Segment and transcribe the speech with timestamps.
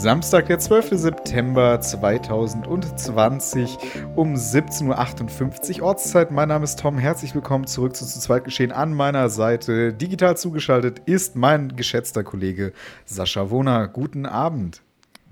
[0.00, 0.92] Samstag, der 12.
[0.92, 3.76] September 2020
[4.16, 6.30] um 17.58 Uhr Ortszeit.
[6.30, 6.96] Mein Name ist Tom.
[6.96, 8.72] Herzlich willkommen zurück zu Zu zweit geschehen.
[8.72, 12.72] An meiner Seite digital zugeschaltet ist mein geschätzter Kollege
[13.04, 13.88] Sascha Wohner.
[13.88, 14.80] Guten Abend.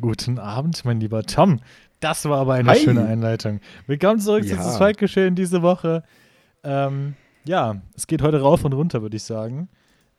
[0.02, 1.60] Guten Abend, mein lieber Tom.
[2.00, 2.78] Das war aber eine Hi.
[2.78, 3.60] schöne Einleitung.
[3.86, 4.58] Willkommen zurück ja.
[4.58, 6.02] zu Zu zweit geschehen diese Woche.
[6.62, 7.14] Ähm,
[7.44, 9.70] ja, es geht heute rauf und runter, würde ich sagen.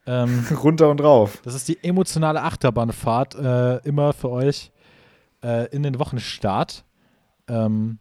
[0.06, 1.40] Ähm, Runter und rauf.
[1.44, 4.72] Das ist die emotionale Achterbahnfahrt äh, immer für euch
[5.44, 6.84] äh, in den Wochenstart.
[7.48, 8.00] Ähm,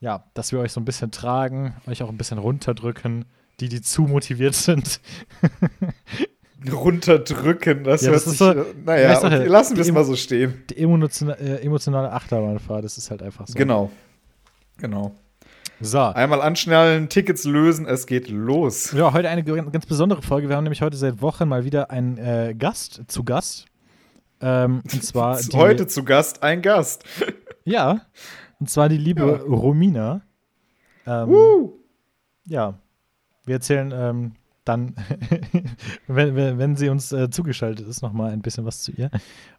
[0.00, 3.24] ja, dass wir euch so ein bisschen tragen, euch auch ein bisschen runterdrücken,
[3.60, 5.00] die, die zu motiviert sind.
[6.72, 10.64] runterdrücken, das, ja, das hört sich, so, naja, okay, lassen wir es mal so stehen.
[10.70, 13.54] Die emotionale, äh, emotionale Achterbahnfahrt, das ist halt einfach so.
[13.54, 13.90] Genau,
[14.78, 15.14] genau.
[15.80, 16.00] So.
[16.00, 18.92] Einmal anschnallen, Tickets lösen, es geht los.
[18.92, 20.48] Ja, heute eine ganz besondere Folge.
[20.48, 23.66] Wir haben nämlich heute seit Wochen mal wieder einen äh, Gast zu Gast.
[24.40, 25.38] Ähm, und zwar.
[25.54, 27.04] Heute zu Gast ein Gast.
[27.64, 28.02] ja.
[28.58, 29.54] Und zwar die liebe ja.
[29.54, 30.22] Romina.
[31.06, 31.72] Ähm, uh.
[32.46, 32.78] Ja.
[33.44, 34.32] Wir erzählen ähm,
[34.64, 34.94] dann,
[36.06, 39.10] wenn, wenn, sie uns äh, zugeschaltet ist, nochmal ein bisschen was zu ihr.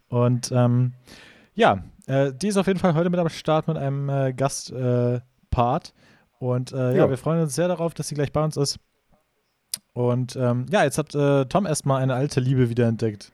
[0.10, 0.94] Und ähm,
[1.54, 4.34] ja, äh, die ist auf jeden Fall heute mit am Start mit einem äh,
[5.48, 5.94] Gastpart.
[6.40, 6.94] Und äh, ja.
[6.94, 7.10] ja.
[7.10, 8.78] wir freuen uns sehr darauf, dass sie gleich bei uns ist.
[9.94, 13.32] Und ähm, ja, jetzt hat äh, Tom erstmal eine alte Liebe wiederentdeckt.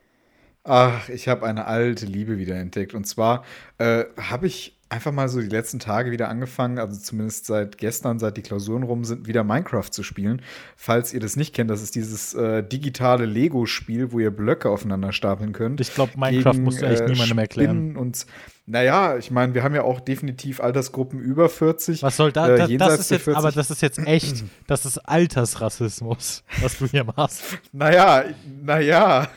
[0.63, 2.93] Ach, ich habe eine alte Liebe wiederentdeckt.
[2.93, 3.43] Und zwar
[3.79, 8.19] äh, habe ich einfach mal so die letzten Tage wieder angefangen, also zumindest seit gestern,
[8.19, 10.41] seit die Klausuren rum sind, wieder Minecraft zu spielen.
[10.77, 15.11] Falls ihr das nicht kennt, das ist dieses äh, digitale Lego-Spiel, wo ihr Blöcke aufeinander
[15.11, 15.81] stapeln könnt.
[15.81, 17.97] Ich glaube, Minecraft gegen, musst du echt äh, niemandem erklären.
[17.97, 18.25] Und
[18.65, 22.01] naja, ich meine, wir haben ja auch definitiv Altersgruppen über 40.
[22.01, 22.47] Was soll da?
[22.47, 27.03] Äh, das, ist jetzt, aber das ist jetzt echt, das ist Altersrassismus, was du hier
[27.03, 27.43] machst.
[27.73, 28.23] naja,
[28.63, 29.27] naja,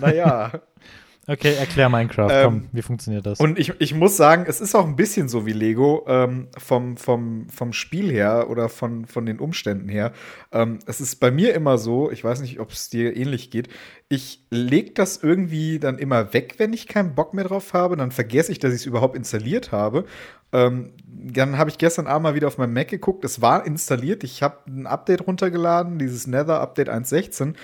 [0.00, 0.52] naja.
[1.26, 2.28] Okay, erklär Minecraft.
[2.30, 3.40] Ähm, Komm, wie funktioniert das?
[3.40, 6.96] Und ich, ich muss sagen, es ist auch ein bisschen so wie Lego ähm, vom,
[6.96, 10.12] vom, vom Spiel her oder von, von den Umständen her.
[10.52, 13.68] Ähm, es ist bei mir immer so, ich weiß nicht, ob es dir ähnlich geht,
[14.08, 17.96] ich lege das irgendwie dann immer weg, wenn ich keinen Bock mehr drauf habe.
[17.96, 20.04] Dann vergesse ich, dass ich es überhaupt installiert habe.
[20.52, 23.24] Ähm, dann habe ich gestern Abend mal wieder auf meinem Mac geguckt.
[23.24, 24.24] Es war installiert.
[24.24, 27.54] Ich habe ein Update runtergeladen, dieses Nether Update 1.16.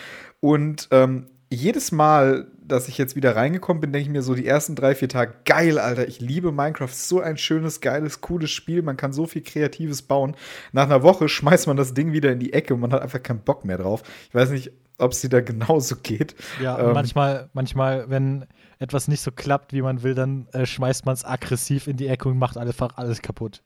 [0.40, 4.46] Und ähm, jedes Mal, dass ich jetzt wieder reingekommen bin, denke ich mir so die
[4.46, 8.82] ersten drei, vier Tage, geil, Alter, ich liebe Minecraft, so ein schönes, geiles, cooles Spiel,
[8.82, 10.36] man kann so viel Kreatives bauen.
[10.72, 13.22] Nach einer Woche schmeißt man das Ding wieder in die Ecke und man hat einfach
[13.22, 14.02] keinen Bock mehr drauf.
[14.28, 16.34] Ich weiß nicht, ob es dir da genauso geht.
[16.62, 18.46] Ja, ähm, manchmal, manchmal, wenn
[18.78, 22.08] etwas nicht so klappt, wie man will, dann äh, schmeißt man es aggressiv in die
[22.08, 23.62] Ecke und macht einfach alles kaputt.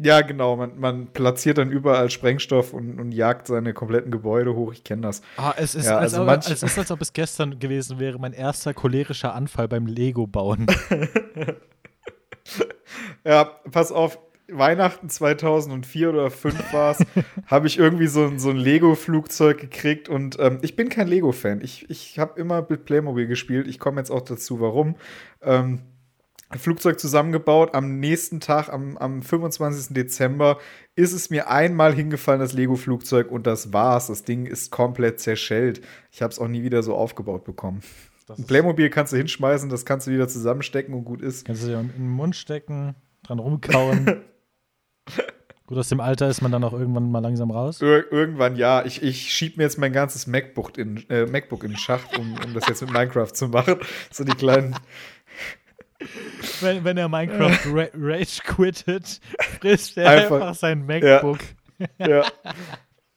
[0.00, 0.54] Ja, genau.
[0.54, 4.72] Man, man platziert dann überall Sprengstoff und, und jagt seine kompletten Gebäude hoch.
[4.72, 5.22] Ich kenne das.
[5.36, 8.18] Ah, es ist, ja, als, also ob, es ist, als ob es gestern gewesen wäre,
[8.20, 10.66] mein erster cholerischer Anfall beim Lego-Bauen.
[13.24, 14.18] ja, pass auf.
[14.50, 17.04] Weihnachten 2004 oder 2005 war es,
[17.46, 21.60] habe ich irgendwie so, so ein Lego-Flugzeug gekriegt und ähm, ich bin kein Lego-Fan.
[21.60, 23.66] Ich, ich habe immer mit Playmobil gespielt.
[23.66, 24.96] Ich komme jetzt auch dazu, warum.
[25.42, 25.82] Ähm,
[26.56, 27.74] Flugzeug zusammengebaut.
[27.74, 29.94] Am nächsten Tag, am, am 25.
[29.94, 30.58] Dezember,
[30.96, 34.06] ist es mir einmal hingefallen, das Lego-Flugzeug, und das war's.
[34.06, 35.82] Das Ding ist komplett zerschellt.
[36.10, 37.82] Ich habe es auch nie wieder so aufgebaut bekommen.
[38.36, 41.44] Ein Playmobil kannst du hinschmeißen, das kannst du wieder zusammenstecken und gut ist.
[41.46, 44.22] Kannst du dir in den Mund stecken, dran rumkauen.
[45.66, 47.80] gut, aus dem Alter ist man dann auch irgendwann mal langsam raus.
[47.80, 48.84] Ir irgendwann ja.
[48.84, 52.36] Ich, ich schieb mir jetzt mein ganzes MacBook in, äh, MacBook in den Schacht, um,
[52.44, 53.76] um das jetzt mit Minecraft zu machen.
[54.10, 54.74] So die kleinen
[56.60, 59.20] wenn, wenn er Minecraft ra Rage quittet,
[59.60, 61.40] frisst er einfach, einfach sein MacBook.
[61.98, 62.08] Ja.
[62.08, 62.24] ja.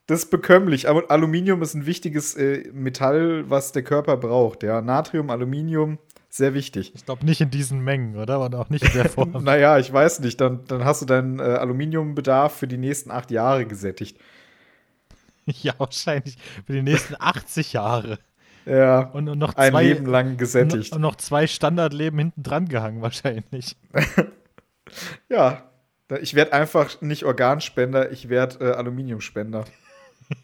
[0.08, 0.90] Das ist bekömmlich.
[0.90, 4.64] Aber Aluminium ist ein wichtiges äh, Metall, was der Körper braucht.
[4.64, 6.94] Ja, Natrium, Aluminium, sehr wichtig.
[6.96, 8.40] Ich glaube nicht in diesen Mengen, oder?
[8.40, 9.32] Und auch nicht in der Form.
[9.44, 10.42] naja, ich weiß nicht.
[10.42, 14.18] Dann, dann hast du deinen äh, Aluminiumbedarf für die nächsten acht Jahre gesättigt.
[15.46, 16.38] Ja, wahrscheinlich
[16.68, 18.20] für die nächsten 80 Jahre.
[18.66, 19.02] Ja.
[19.14, 20.94] Und, und noch ein zwei, Leben lang gesättigt.
[20.94, 23.78] Und noch zwei Standardleben hinten dran gehangen, wahrscheinlich.
[25.30, 25.64] ja.
[26.20, 29.64] Ich werde einfach nicht Organspender, ich werde äh, Aluminiumspender.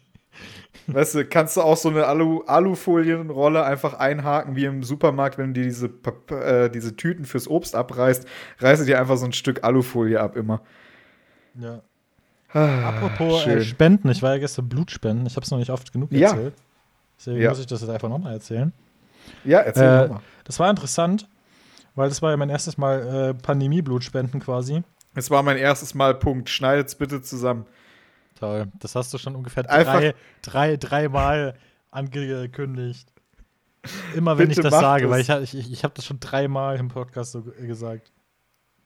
[0.86, 5.52] weißt du, kannst du auch so eine Alu Alufolienrolle einfach einhaken, wie im Supermarkt, wenn
[5.52, 5.90] du dir diese,
[6.30, 8.26] äh, diese Tüten fürs Obst abreißt,
[8.60, 10.62] reiße dir einfach so ein Stück Alufolie ab immer.
[11.54, 11.82] Ja.
[12.50, 15.92] Ah, Apropos äh, Spenden, ich war ja gestern Blutspenden, ich habe es noch nicht oft
[15.92, 16.54] genug erzählt.
[16.56, 16.67] Ja.
[17.18, 17.50] Deswegen ja.
[17.50, 18.72] muss ich das jetzt einfach nochmal erzählen.
[19.44, 20.22] Ja, erzähl äh, nochmal.
[20.44, 21.28] Das war interessant,
[21.94, 24.82] weil das war ja mein erstes Mal äh, Pandemie-Blutspenden quasi.
[25.14, 26.48] Es war mein erstes Mal, Punkt.
[26.48, 27.66] Schneidet's bitte zusammen.
[28.38, 28.68] Toll.
[28.78, 31.54] Das hast du schon ungefähr drei, drei, drei Mal
[31.90, 33.08] angekündigt.
[34.14, 35.28] Immer wenn Bitte ich das sage, das.
[35.28, 38.12] weil ich, ich, ich habe das schon dreimal im Podcast so ge- gesagt.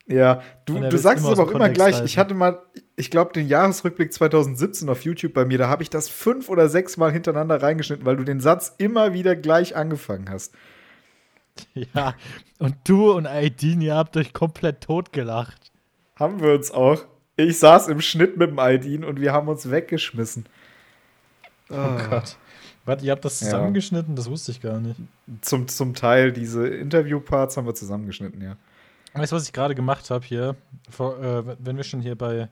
[0.06, 1.94] Ja, du, du sagst es aber auch immer gleich.
[1.94, 2.06] reißen.
[2.06, 2.60] Ich hatte mal,
[2.96, 6.68] ich glaube, den Jahresrückblick 2017 auf YouTube bei mir, da habe ich das fünf oder
[6.68, 10.54] sechs Mal hintereinander reingeschnitten, weil du den Satz immer wieder gleich angefangen hast.
[11.74, 12.14] Ja,
[12.58, 15.70] und du und Aidin, ihr habt euch komplett totgelacht.
[16.16, 17.04] Haben wir uns auch.
[17.36, 20.46] Ich saß im Schnitt mit dem Aidin und wir haben uns weggeschmissen.
[21.68, 22.36] Oh Gott.
[22.86, 23.46] Warte, ihr habt das Ja.
[23.48, 24.16] zusammengeschnitten?
[24.16, 24.96] Das wusste ich gar nicht.
[25.42, 28.56] Zum, zum Teil diese Interviewparts haben wir zusammengeschnitten, ja.
[29.14, 30.56] Weißt du, was ich gerade gemacht habe hier?
[30.88, 32.48] Vor, äh, wenn wir schon hier bei.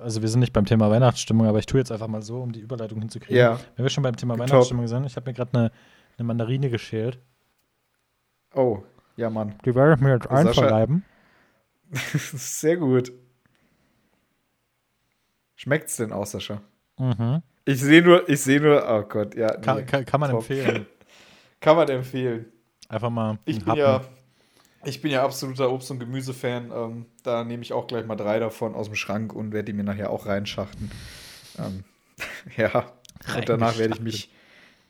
[0.00, 2.52] Also, wir sind nicht beim Thema Weihnachtsstimmung, aber ich tue jetzt einfach mal so, um
[2.52, 3.36] die Überleitung hinzukriegen.
[3.36, 3.58] Ja.
[3.76, 4.48] Wenn wir schon beim Thema Top.
[4.48, 5.72] Weihnachtsstimmung sind, ich habe mir gerade eine,
[6.18, 7.18] eine Mandarine geschält.
[8.54, 8.82] Oh,
[9.16, 9.54] ja, Mann.
[9.64, 11.04] Die werde ich mir jetzt einverleiben.
[11.90, 13.12] Sehr gut.
[15.56, 16.60] Schmeckt's denn auch, Sascha?
[16.98, 17.42] Mhm.
[17.64, 19.48] Ich sehe nur, ich sehe nur, oh Gott, ja.
[19.56, 19.84] Kann, nee.
[19.84, 20.40] kann, kann man Top.
[20.40, 20.86] empfehlen.
[21.60, 22.46] Kann man empfehlen.
[22.88, 23.36] Einfach mal.
[23.44, 23.78] Ich bin Happen.
[23.80, 24.00] ja,
[24.84, 26.70] ich bin ja absoluter Obst- und Gemüsefan.
[26.72, 29.72] Ähm, da nehme ich auch gleich mal drei davon aus dem Schrank und werde die
[29.72, 30.90] mir nachher auch reinschachten.
[31.58, 31.84] Ähm,
[32.56, 32.92] ja,
[33.36, 34.32] und danach werde ich mich,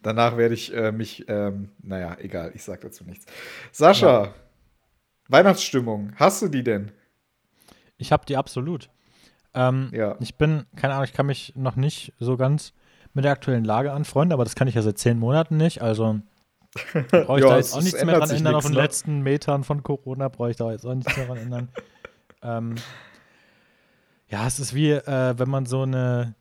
[0.03, 3.27] danach werde ich äh, mich, ähm, naja, egal, ich sag dazu nichts.
[3.73, 4.35] Sascha,
[5.29, 6.91] Weihnachtsstimmung, hast du die denn?
[7.97, 8.91] Ich habe die absolut.
[9.55, 10.17] Ähm, Ja.
[10.21, 12.73] Ich bin, keine Ahnung, ich kann mich noch nicht so ganz
[13.15, 15.83] mit der aktuellen Lage anfreunden, aber das kann ich ja seit zehn Monaten nicht.
[15.83, 16.21] Also
[16.75, 18.53] brauche ich Ja, da jetzt auch nichts mehr dran ändern.
[18.55, 18.83] nichts, Auf den ne?
[18.83, 21.69] letzten Metern von Corona brauche ich da jetzt auch nichts mehr dran ändern.
[22.43, 22.75] ähm,
[24.29, 26.35] ja, es ist wie, äh, wenn man so eine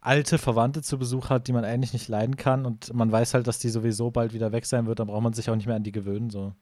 [0.00, 3.46] alte Verwandte zu Besuch hat, die man eigentlich nicht leiden kann und man weiß halt,
[3.46, 5.76] dass die sowieso bald wieder weg sein wird, dann braucht man sich auch nicht mehr
[5.76, 6.30] an die gewöhnen.
[6.30, 6.54] So.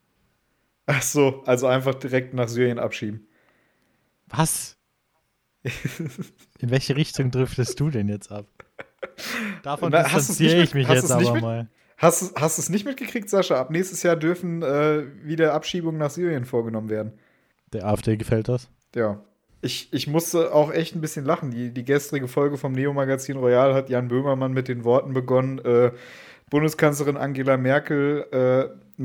[0.87, 3.27] Ach so, also einfach direkt nach Syrien abschieben.
[4.27, 4.77] Was?
[6.59, 8.47] In welche Richtung driftest du denn jetzt ab?
[9.63, 11.69] Davon Na, distanziere ich mich jetzt aber mal.
[12.01, 13.61] Hast, du- hast du es nicht mitgekriegt, Sascha?
[13.61, 17.13] Ab nächstes Jahr dürfen äh, wieder Abschiebungen nach Syrien vorgenommen werden.
[17.75, 18.69] Der AfD gefällt das.
[18.95, 19.21] Ja.
[19.63, 21.51] Ich, ich musste auch echt ein bisschen lachen.
[21.51, 25.93] Die, die gestrige Folge vom Neo-Magazin Royal hat Jan Böhmermann mit den Worten begonnen: äh,
[26.49, 28.27] Bundeskanzlerin Angela Merkel
[28.99, 29.05] äh,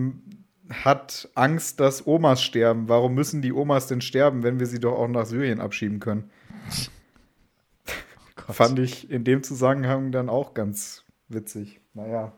[0.73, 2.87] hat Angst, dass Omas sterben.
[2.87, 6.31] Warum müssen die Omas denn sterben, wenn wir sie doch auch nach Syrien abschieben können?
[8.47, 11.81] Fand ich in dem Zusammenhang dann auch ganz witzig.
[11.93, 12.31] Naja,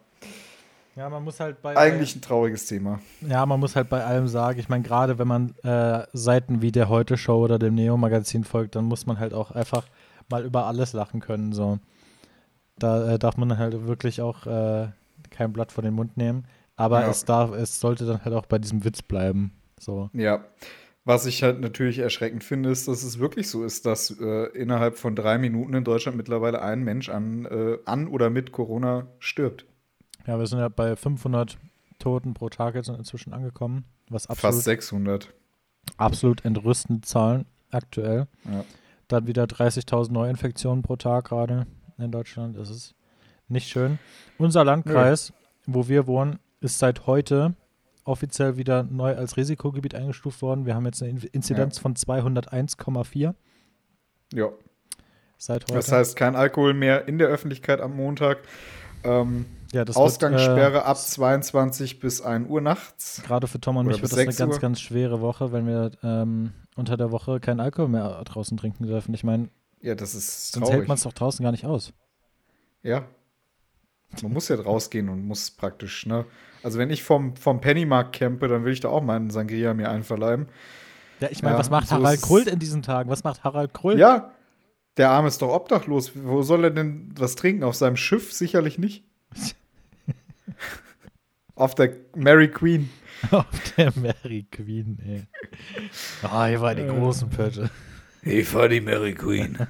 [0.97, 2.99] Ja, man muss halt bei eigentlich ein trauriges Thema.
[3.21, 6.71] ja, man muss halt bei allem sagen, ich meine, gerade wenn man äh, Seiten wie
[6.71, 9.85] der Heute Show oder dem Neo Magazin folgt, dann muss man halt auch einfach
[10.27, 11.53] mal über alles lachen können.
[11.53, 11.77] So,
[12.79, 14.87] da äh, darf man halt wirklich auch äh,
[15.29, 16.45] kein Blatt vor den Mund nehmen.
[16.75, 17.09] Aber Ja.
[17.11, 19.51] es darf, es sollte dann halt auch bei diesem Witz bleiben.
[19.79, 20.09] So.
[20.13, 20.45] Ja.
[21.05, 24.97] Was ich halt natürlich erschreckend finde, ist, dass es wirklich so ist, dass äh, innerhalb
[24.97, 29.65] von drei Minuten in Deutschland mittlerweile ein Mensch an, äh, an oder mit Corona stirbt.
[30.27, 31.57] Ja, wir sind ja bei 500
[31.99, 35.33] Toten pro Tag jetzt inzwischen angekommen, was absolut Fast 600.
[35.97, 38.27] absolut entrüstende Zahlen aktuell.
[38.45, 38.63] Ja.
[39.07, 41.65] Dann wieder 30.000 Neuinfektionen pro Tag gerade
[41.97, 42.57] in Deutschland.
[42.57, 42.93] Das ist
[43.47, 43.97] nicht schön.
[44.37, 45.31] Unser Landkreis,
[45.65, 47.55] wo wir wohnen, ist seit heute
[48.03, 50.65] offiziell wieder neu als Risikogebiet eingestuft worden.
[50.65, 53.33] Wir haben jetzt eine In- Inzidenz von 201,4
[54.33, 54.49] Ja.
[55.37, 55.73] seit heute.
[55.73, 58.39] Das heißt, kein Alkohol mehr in der Öffentlichkeit am Montag.
[59.07, 63.21] Ähm, ja, Ausgangssperre wird, äh, ab 22 bis 1 Uhr nachts.
[63.25, 64.59] Gerade für Tom und mich wird das eine 6 ganz, Uhr.
[64.61, 69.13] ganz schwere Woche, wenn wir ähm, unter der Woche keinen Alkohol mehr draußen trinken dürfen.
[69.13, 69.49] Ich meine,
[69.81, 70.79] Ja, das ist sonst traurig.
[70.79, 71.93] hält man es doch draußen gar nicht aus.
[72.83, 73.05] Ja.
[74.21, 76.25] Man muss ja rausgehen und muss praktisch, ne?
[76.63, 79.89] Also wenn ich vom, vom Pennymarkt campe, dann will ich da auch meinen Sangria mir
[79.89, 80.47] einverleiben.
[81.19, 82.21] Ja, ich meine, Ja, was macht so Harald.
[82.21, 83.09] Krult in diesen Tagen?
[83.09, 83.97] Was macht Harald Krult?
[83.99, 84.31] Ja,
[84.97, 86.11] der Arme ist doch obdachlos.
[86.15, 87.63] Wo soll er denn was trinken?
[87.63, 89.03] Auf seinem Schiff sicherlich nicht.
[91.55, 92.89] Auf der Mary Queen.
[93.31, 93.45] Auf
[93.77, 95.23] der Mary Queen, ey.
[96.21, 96.87] Ah, hier war die Äh.
[96.87, 97.69] großen Pötte.
[98.21, 99.57] Ich fahr die Mary Queen.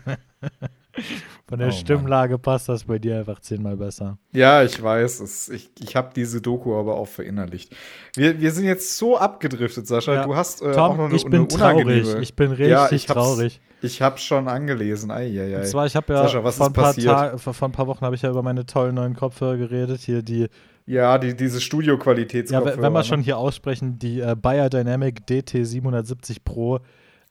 [1.48, 1.77] Von der Oh, Mann.
[1.80, 4.18] Stimmlage passt das bei dir einfach zehnmal besser.
[4.32, 5.20] Ja, ich weiß.
[5.22, 7.75] Es, ich ich habe diese Doku aber auch verinnerlicht.
[8.16, 10.13] Wir, wir sind jetzt so abgedriftet, Sascha.
[10.13, 10.24] Ja.
[10.25, 12.16] Du hast äh, auch noch Tom, eine, ich bin eine traurig.
[12.22, 13.62] Ich bin richtig Ja, ich traurig.
[13.82, 15.12] Ich habe schon angelesen.
[15.12, 15.58] Eieiei.
[15.60, 17.06] Und zwar, ich habe ja Sascha, was vor, ist ein paar passiert?
[17.13, 20.01] Tag- vor, ein paar Wochen habe ich ja über meine tollen neuen Kopfhörer geredet.
[20.01, 20.48] Hier die,
[20.88, 22.82] Ja, die, diese ja, Studio-Qualitätskopfhörer.
[22.82, 23.06] wenn wir ne?
[23.06, 26.80] schon hier aussprechen, die äh, Biodynamic DT770 Pro.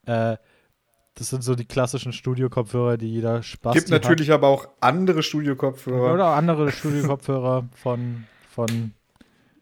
[0.06, 0.36] Äh,
[1.16, 6.12] das sind so die klassischen Studio-Kopfhörer, die jeder Spaß Gibt natürlich aber auch andere Studio-Kopfhörer.
[6.12, 8.92] Oder andere Studio-Kopfhörer von, von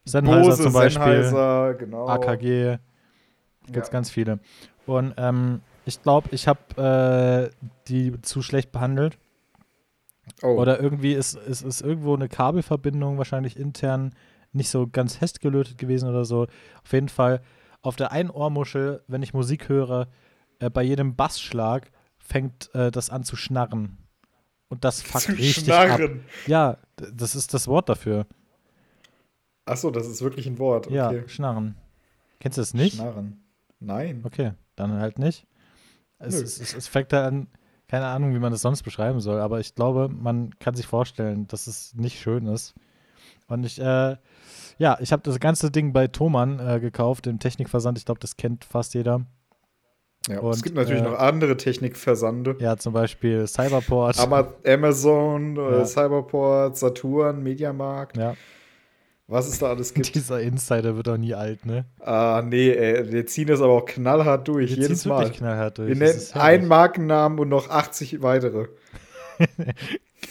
[0.04, 2.08] Sennheiser Bose, zum Beispiel, Sennheiser, genau.
[2.08, 2.78] AKG,
[3.66, 3.92] gibt es Ja.
[3.92, 4.40] ganz viele.
[4.84, 9.16] Und ähm, ich glaube, ich habe äh, die zu schlecht behandelt.
[10.42, 10.56] Oh.
[10.56, 14.14] Oder irgendwie ist, ist, ist irgendwo eine Kabelverbindung wahrscheinlich intern
[14.52, 16.49] nicht so ganz festgelötet gewesen oder so.
[16.82, 17.42] Auf jeden Fall
[17.80, 20.08] auf der einen Ohrmuschel, wenn ich Musik höre,
[20.64, 23.99] äh, bei jedem Bassschlag fängt äh, das an zu schnarren.
[24.68, 26.21] Und das fuckt Zu richtig schnarren.
[26.21, 26.25] ab.
[26.47, 28.26] Ja, das ist das Wort dafür.
[29.66, 30.87] Achso, das ist wirklich ein Wort.
[30.87, 30.97] Okay.
[30.97, 31.76] Ja, schnarren.
[32.40, 32.97] Kennst du das nicht?
[32.97, 33.42] Schnarren.
[33.80, 34.23] Nein.
[34.25, 35.47] Okay, dann halt nicht.
[36.18, 37.49] Es, es, es, es fängt da an,
[37.88, 41.47] keine Ahnung, wie man das sonst beschreiben soll, aber ich glaube, man kann sich vorstellen,
[41.49, 42.75] dass es nicht schön ist.
[43.47, 44.16] Und ich, äh,
[44.78, 47.99] ja, ich habe das ganze Ding bei Thomann äh, gekauft, im Technikversand.
[47.99, 49.26] Ich glaube, das kennt fast jeder.
[50.28, 52.57] Ja, Und, es gibt natürlich äh, noch andere Technikversande.
[52.59, 54.19] Ja, zum Beispiel Cyberport.
[54.19, 55.81] Ama- Amazon, Ja.
[55.83, 58.35] äh, Cyberport, Saturn, Mediamarkt, ja,
[59.28, 60.14] was es da alles gibt.
[60.14, 61.85] dieser Insider wird auch nie alt, ne?
[62.00, 65.31] ah, nee, ey, wir ziehen das aber auch knallhart durch, Wir jedes Mal.
[65.31, 65.88] knallhart durch.
[65.90, 68.69] Wir nennen einen Markennamen und noch 80 weitere.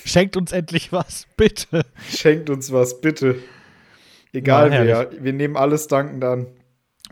[0.06, 1.82] Schenkt uns endlich was, bitte.
[2.10, 3.36] Schenkt uns was, bitte.
[4.32, 6.48] Egal Ja, wer, wir nehmen alles dankend an.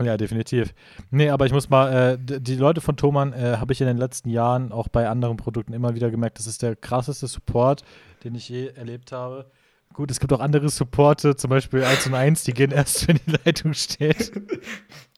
[0.04, 0.74] Ja, definitiv.
[1.10, 3.98] Nee, aber ich muss mal, äh, die Leute von Thomann äh, habe ich in den
[3.98, 7.82] letzten Jahren auch bei anderen Produkten immer wieder gemerkt, das ist der krasseste Support,
[8.24, 9.50] den ich je erlebt habe.
[9.92, 13.18] Gut, es gibt auch andere Supporte, zum Beispiel 1 und 1, die gehen erst, wenn
[13.26, 14.32] die Leitung steht.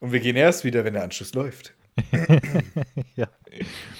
[0.01, 1.75] Und wir gehen erst wieder, wenn der Anschluss läuft.
[3.17, 3.29] ja.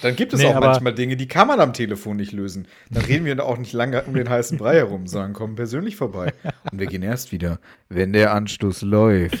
[0.01, 2.67] Dann gibt es Nee, auch manchmal Dinge, die kann man am Telefon nicht lösen.
[2.89, 6.33] Dann reden wir auch nicht lange um den heißen Brei herum, sondern kommen persönlich vorbei.
[6.71, 9.39] Und wir gehen erst wieder, wenn der Anschluss läuft.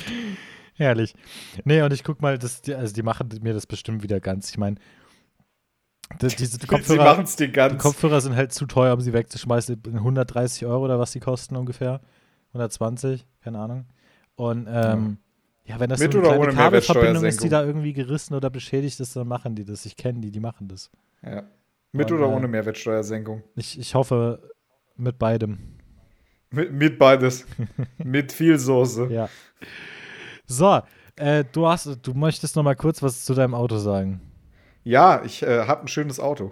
[0.77, 1.13] Herrlich.
[1.63, 4.49] Nee, und ich guck mal, das, die, also die machen mir das bestimmt wieder ganz.
[4.49, 4.75] Ich meine,
[6.19, 7.77] diese Kopfhörer, die.
[7.77, 9.81] Kopfhörer sind halt zu teuer, um sie wegzuschmeißen.
[9.85, 12.01] 130 Euro oder was die kosten ungefähr.
[12.49, 13.85] 120, keine Ahnung.
[14.35, 15.17] Und ähm,
[15.65, 15.79] ja.
[15.79, 19.15] wenn das Mit so eine kleine Kabelverbindung ist, die da irgendwie gerissen oder beschädigt ist,
[19.15, 19.85] dann machen die das.
[19.85, 20.91] Ich kenne die, die machen das.
[21.23, 21.43] Ja.
[21.91, 23.43] Mit Und, oder äh, ohne Mehrwertsteuersenkung?
[23.55, 24.51] Ich, ich hoffe
[24.97, 25.77] mit beidem.
[26.51, 27.45] Mit, mit beides.
[27.97, 29.07] mit viel Soße.
[29.11, 29.29] Ja.
[30.47, 30.81] So,
[31.15, 34.21] äh, du hast, du möchtest noch mal kurz was zu deinem Auto sagen.
[34.83, 36.51] Ja, ich äh, habe ein schönes Auto.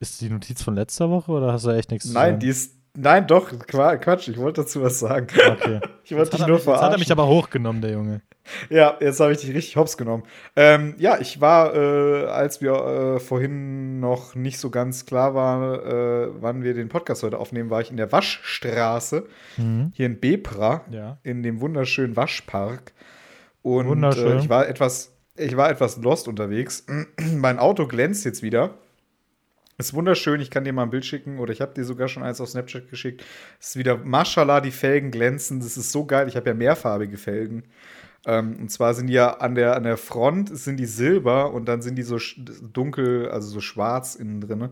[0.00, 2.40] Ist die Notiz von letzter Woche oder hast du echt nichts zu Nein, sagen?
[2.40, 2.74] die ist.
[2.96, 5.26] Nein, doch, Qua- Quatsch, ich wollte dazu was sagen.
[5.48, 5.80] Okay.
[6.06, 6.98] Ich wollte dich nur mich, jetzt hat er verarschen.
[7.00, 8.20] mich aber hochgenommen, der Junge.
[8.68, 10.24] Ja, jetzt habe ich dich richtig hops genommen.
[10.54, 12.72] Ähm, ja, ich war, äh, als wir
[13.16, 17.70] äh, vorhin noch nicht so ganz klar waren, äh, wann wir den Podcast heute aufnehmen,
[17.70, 21.18] war ich in der Waschstraße, hier in Bepra, Ja.
[21.22, 22.92] in dem wunderschönen Waschpark.
[23.62, 24.36] Und Wunderschön.
[24.38, 26.84] Äh, ich war etwas, ich war etwas lost unterwegs.
[27.34, 28.74] mein Auto glänzt jetzt wieder.
[29.76, 32.22] Ist wunderschön, ich kann dir mal ein Bild schicken oder ich habe dir sogar schon
[32.22, 33.24] eins auf Snapchat geschickt.
[33.58, 35.58] Es ist wieder, mashallah, die Felgen glänzen.
[35.58, 36.28] Das ist so geil.
[36.28, 37.64] Ich habe ja mehrfarbige Felgen.
[38.26, 41.66] Ähm, und zwar sind die ja an der, an der Front sind die silber und
[41.66, 42.18] dann sind die so
[42.72, 44.70] dunkel, also so schwarz innen drin.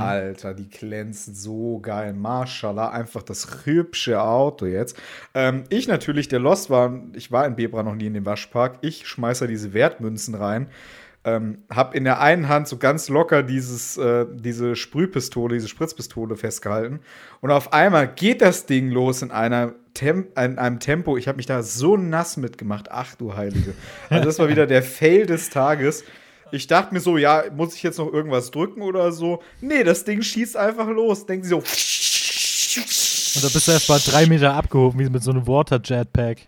[0.00, 2.12] Alter, die glänzen so geil.
[2.12, 4.96] Mashallah, einfach das hübsche Auto jetzt.
[5.34, 8.78] Ähm, ich natürlich, der Lost war, ich war in Bebra noch nie in dem Waschpark.
[8.82, 10.68] Ich schmeiße diese Wertmünzen rein.
[11.22, 16.36] Ähm, hab in der einen Hand so ganz locker dieses, äh, diese Sprühpistole, diese Spritzpistole
[16.36, 17.00] festgehalten.
[17.42, 21.18] Und auf einmal geht das Ding los in, einer Tem in einem Tempo.
[21.18, 22.90] Ich habe mich da so nass mitgemacht.
[22.90, 23.74] Ach du Heilige.
[24.08, 26.04] Also, das war wieder der Fail des Tages.
[26.52, 29.42] Ich dachte mir so, ja, muss ich jetzt noch irgendwas drücken oder so?
[29.60, 31.26] Nee, das Ding schießt einfach los.
[31.26, 31.58] Denken sie so.
[31.58, 36.38] Und da bist du erst mal drei Meter abgehoben, wie mit so einem Water-Jetpack.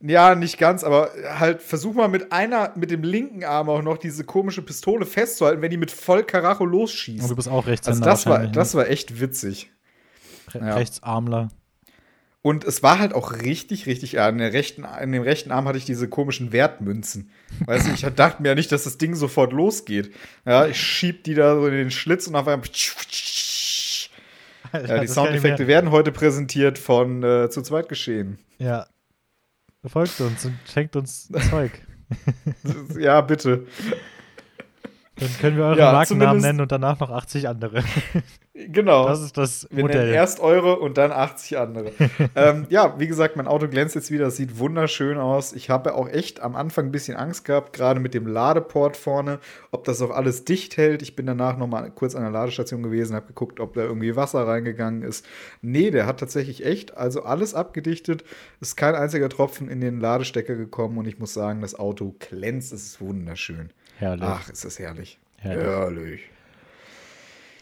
[0.00, 3.98] Ja, nicht ganz, aber halt versuch mal mit einer, mit dem linken Arm auch noch
[3.98, 7.22] diese komische Pistole festzuhalten, wenn die mit voll Karacho losschießt.
[7.22, 8.52] Und du bist auch Also Rechtshänder das war, ne?
[8.52, 9.72] das war echt witzig.
[10.54, 10.74] Re ja.
[10.76, 11.48] Rechtsarmler.
[12.40, 15.78] Und es war halt auch richtig, richtig, ja, in, rechten, in dem rechten Arm hatte
[15.78, 17.30] ich diese komischen Wertmünzen.
[17.66, 20.14] Weißt du, ich dachte mir ja nicht, dass das Ding sofort losgeht.
[20.46, 22.68] Ja, ich schieb die da so in den Schlitz und auf einmal.
[24.70, 28.38] Ja, die Soundeffekte werden heute präsentiert von äh, Zu zweit geschehen.
[28.58, 28.86] Ja.
[29.86, 31.86] Folgt uns und schenkt uns Zeug.
[32.98, 33.66] ja, bitte.
[35.18, 37.82] Dann können wir eure Ja, Markennamen nennen und danach noch 80 andere.
[38.66, 39.06] Genau.
[39.06, 40.12] Das ist das Wir nennen Modell.
[40.12, 41.92] erst eure und dann 80 andere.
[42.34, 44.24] ähm, ja, wie gesagt, mein Auto glänzt jetzt wieder.
[44.24, 45.52] Das sieht wunderschön aus.
[45.52, 49.38] Ich habe auch echt am Anfang ein bisschen Angst gehabt, gerade mit dem Ladeport vorne,
[49.70, 51.02] ob das auch alles dicht hält.
[51.02, 54.16] Ich bin danach noch mal kurz an der Ladestation gewesen, habe geguckt, ob da irgendwie
[54.16, 55.24] Wasser reingegangen ist.
[55.62, 58.24] Nee, der hat tatsächlich echt, also alles abgedichtet.
[58.60, 62.72] Ist kein einziger Tropfen in den Ladestecker gekommen und ich muss sagen, das Auto glänzt.
[62.72, 63.70] Es ist wunderschön.
[63.98, 64.28] Herrlich.
[64.28, 65.18] Ach, ist das herrlich.
[65.38, 65.64] Herrlich.
[65.64, 66.20] herrlich.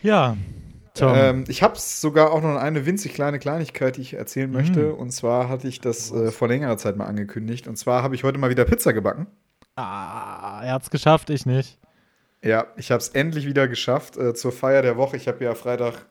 [0.02, 0.36] Ja.
[0.94, 1.12] Tom.
[1.14, 4.94] Ähm, ich habe sogar auch noch eine winzig kleine Kleinigkeit, die ich erzählen möchte.
[4.94, 7.66] Und zwar hatte ich das äh, vor längerer Zeit mal angekündigt.
[7.66, 9.26] Und zwar habe ich heute mal wieder Pizza gebacken.
[9.76, 11.78] ah, er hat's geschafft, ich nicht.
[12.42, 15.16] Ja, ich habe es endlich wieder geschafft äh, zur Feier der Woche.
[15.16, 16.06] Ich habe ja Freitag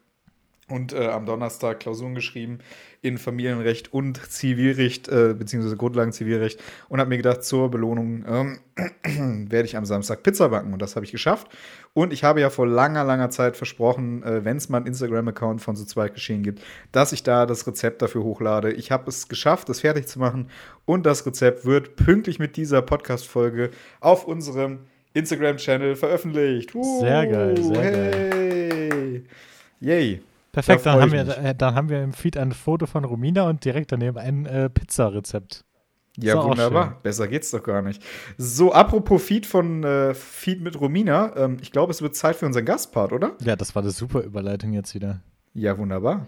[0.67, 2.59] und äh, am Donnerstag Klausuren geschrieben
[3.01, 8.59] in Familienrecht und Zivilrecht, äh, beziehungsweise Grundlagenzivilrecht und habe mir gedacht, zur Belohnung ähm,
[9.49, 11.47] werde ich am Samstag Pizza backen und das habe ich geschafft.
[11.93, 15.61] Und ich habe ja vor langer, langer Zeit versprochen, äh, wenn es mal einen Instagram-Account
[15.61, 18.71] von so Zweitgeschehen gibt, dass ich da das Rezept dafür hochlade.
[18.71, 20.49] Ich habe es geschafft, das fertig zu machen
[20.85, 23.69] und das Rezept wird pünktlich mit dieser Podcast-Folge
[23.99, 24.79] auf unserem
[25.13, 26.73] Instagram-Channel veröffentlicht.
[26.73, 28.89] Uh, sehr geil, sehr hey.
[28.89, 29.23] geil.
[29.79, 30.21] Yay.
[30.55, 33.65] Perfekt, da dann haben, wir, dann haben wir im Feed ein Foto von Romina und
[33.65, 35.65] direkt daneben ein äh, Pizzarezept.
[36.17, 36.97] Ja, wunderbar.
[37.03, 38.01] Besser geht's doch gar nicht.
[38.37, 41.35] So, apropos Feed von äh, Feed mit Romina.
[41.35, 43.33] Ähm, ich glaube, es wird Zeit für unseren Gastpart, oder?
[43.43, 45.19] Ja, das war eine super Überleitung jetzt wieder.
[45.53, 46.25] Ja, wunderbar.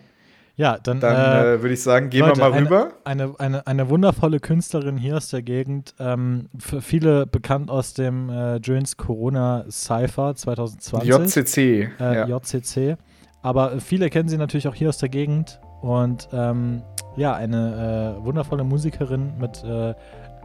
[0.57, 2.93] Ja, dann, dann äh, äh würde ich sagen, gehen Leute, wir mal eine, rüber.
[3.05, 5.95] Eine, eine, eine wundervolle Künstlerin hier aus der Gegend.
[5.99, 11.07] Ähm, für viele bekannt aus dem äh, Jones Corona Cypher 2020.
[11.07, 11.59] JCC.
[11.59, 12.27] Äh, ja.
[12.27, 12.97] JCC.
[13.41, 15.59] Aber viele kennen sie natürlich auch hier aus der Gegend.
[15.81, 16.81] Und ähm,
[17.15, 19.93] ja, eine äh, wundervolle Musikerin mit äh,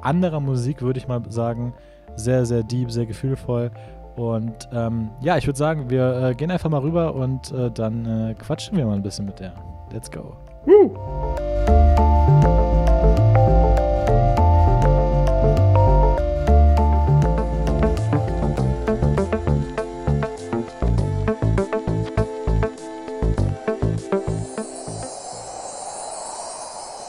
[0.00, 1.74] anderer Musik, würde ich mal sagen.
[2.16, 3.70] Sehr, sehr deep, sehr gefühlvoll.
[4.16, 8.04] Und ähm, ja, ich würde sagen, wir äh, gehen einfach mal rüber und äh, dann
[8.04, 9.54] äh, quatschen wir mal ein bisschen mit der.
[9.90, 10.36] Let's go.
[10.66, 10.94] Woo!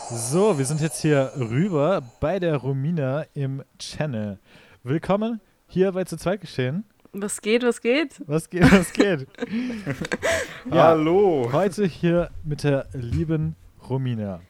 [0.10, 4.38] So, wir sind jetzt hier rüber bei der Romina im Channel.
[4.84, 6.84] Willkommen hier bei Zu Zweit geschehen.
[7.14, 8.22] Was geht, was geht?
[8.26, 9.28] Was geht, was geht?
[10.72, 11.50] ja, Hallo.
[11.54, 13.56] Heute hier mit der lieben
[13.88, 14.42] Romina.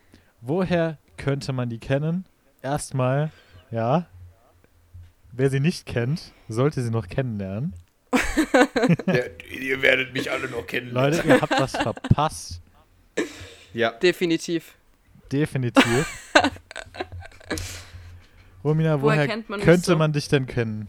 [0.41, 2.25] Woher könnte man die kennen?
[2.61, 3.31] Erstmal,
[3.69, 4.07] ja.
[5.31, 7.73] Wer sie nicht kennt, sollte sie noch kennenlernen.
[9.05, 11.13] ja, ihr werdet mich alle noch kennenlernen.
[11.13, 12.61] Leute, ihr habt was verpasst.
[13.73, 13.91] Ja.
[13.91, 14.75] Definitiv.
[15.33, 16.07] Definitiv.
[18.63, 19.95] Romina, woher, woher man könnte so?
[19.97, 20.87] man dich denn kennen?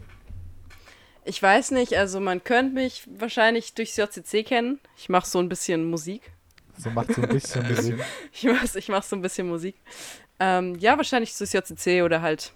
[1.25, 4.79] Ich weiß nicht, also man könnte mich wahrscheinlich durchs JCC kennen.
[4.97, 6.31] Ich mache so ein bisschen Musik.
[6.77, 7.95] So macht so ein bisschen Musik.
[8.31, 9.75] ich mache ich mach so ein bisschen Musik.
[10.39, 12.53] Ähm, ja, wahrscheinlich durchs JCC oder halt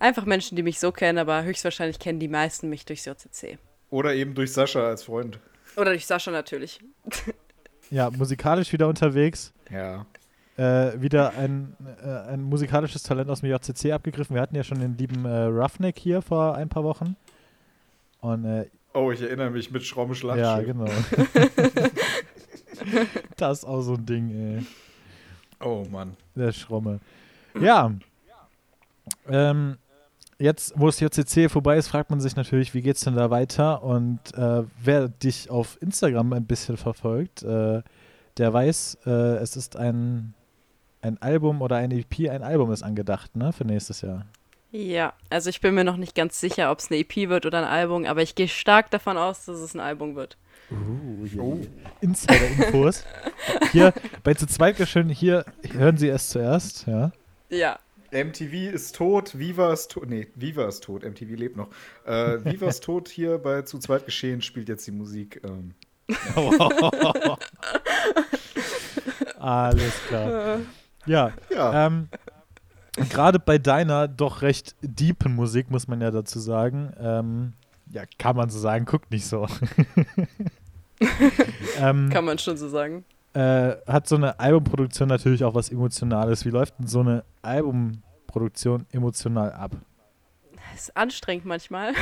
[0.00, 3.58] einfach Menschen, die mich so kennen, aber höchstwahrscheinlich kennen die meisten mich durchs JCC.
[3.90, 5.38] Oder eben durch Sascha als Freund.
[5.76, 6.80] Oder durch Sascha natürlich.
[7.90, 9.52] ja, musikalisch wieder unterwegs.
[9.70, 10.04] Ja
[10.56, 14.34] äh, wieder ein, äh, ein musikalisches Talent aus dem JCC abgegriffen.
[14.34, 17.16] Wir hatten ja schon den lieben äh, Roughneck hier vor ein paar Wochen.
[18.20, 20.86] Und, äh, oh, ich erinnere mich mit Schraube Ja, genau.
[23.36, 24.64] das ist auch so ein Ding, ey.
[25.60, 26.16] Oh Mann.
[26.34, 27.00] Der Schromme.
[27.60, 27.92] Ja.
[29.28, 29.76] Ähm,
[30.38, 33.82] jetzt, wo es JCC vorbei ist, fragt man sich natürlich, wie geht's denn da weiter?
[33.82, 37.82] Und äh, wer dich auf Instagram ein bisschen verfolgt, äh,
[38.36, 40.34] der weiß, äh, es ist ein
[41.04, 44.26] ein Album oder ein EP, ein Album ist angedacht, ne, für nächstes Jahr.
[44.72, 47.58] Ja, also ich bin mir noch nicht ganz sicher, ob es eine EP wird oder
[47.58, 50.36] ein Album, aber ich gehe stark davon aus, dass es ein Album wird.
[50.70, 51.44] Uh, yeah.
[51.44, 51.60] oh.
[52.00, 53.04] Insider-Infos.
[53.72, 53.92] hier
[54.24, 57.12] bei zu zweit schön, hier hören Sie es zuerst, ja.
[57.50, 57.78] Ja.
[58.10, 60.08] MTV ist tot, Viva ist tot.
[60.08, 61.68] Nee, Viva ist tot, MTV lebt noch.
[62.06, 65.40] Äh, Viva ist tot hier bei zu zweit geschehen, spielt jetzt die Musik.
[65.44, 65.74] Ähm,
[66.08, 67.38] ja.
[69.38, 70.60] Alles klar.
[71.06, 71.32] Ja.
[71.50, 71.86] ja.
[71.86, 72.08] Ähm,
[73.10, 77.52] Gerade bei deiner doch recht deepen Musik, muss man ja dazu sagen, ähm,
[77.90, 79.48] ja, kann man so sagen, guckt nicht so.
[81.78, 83.04] ähm, kann man schon so sagen.
[83.32, 86.44] Äh, hat so eine Albumproduktion natürlich auch was Emotionales.
[86.44, 89.72] Wie läuft denn so eine Albumproduktion emotional ab?
[90.72, 91.94] Das ist anstrengend manchmal.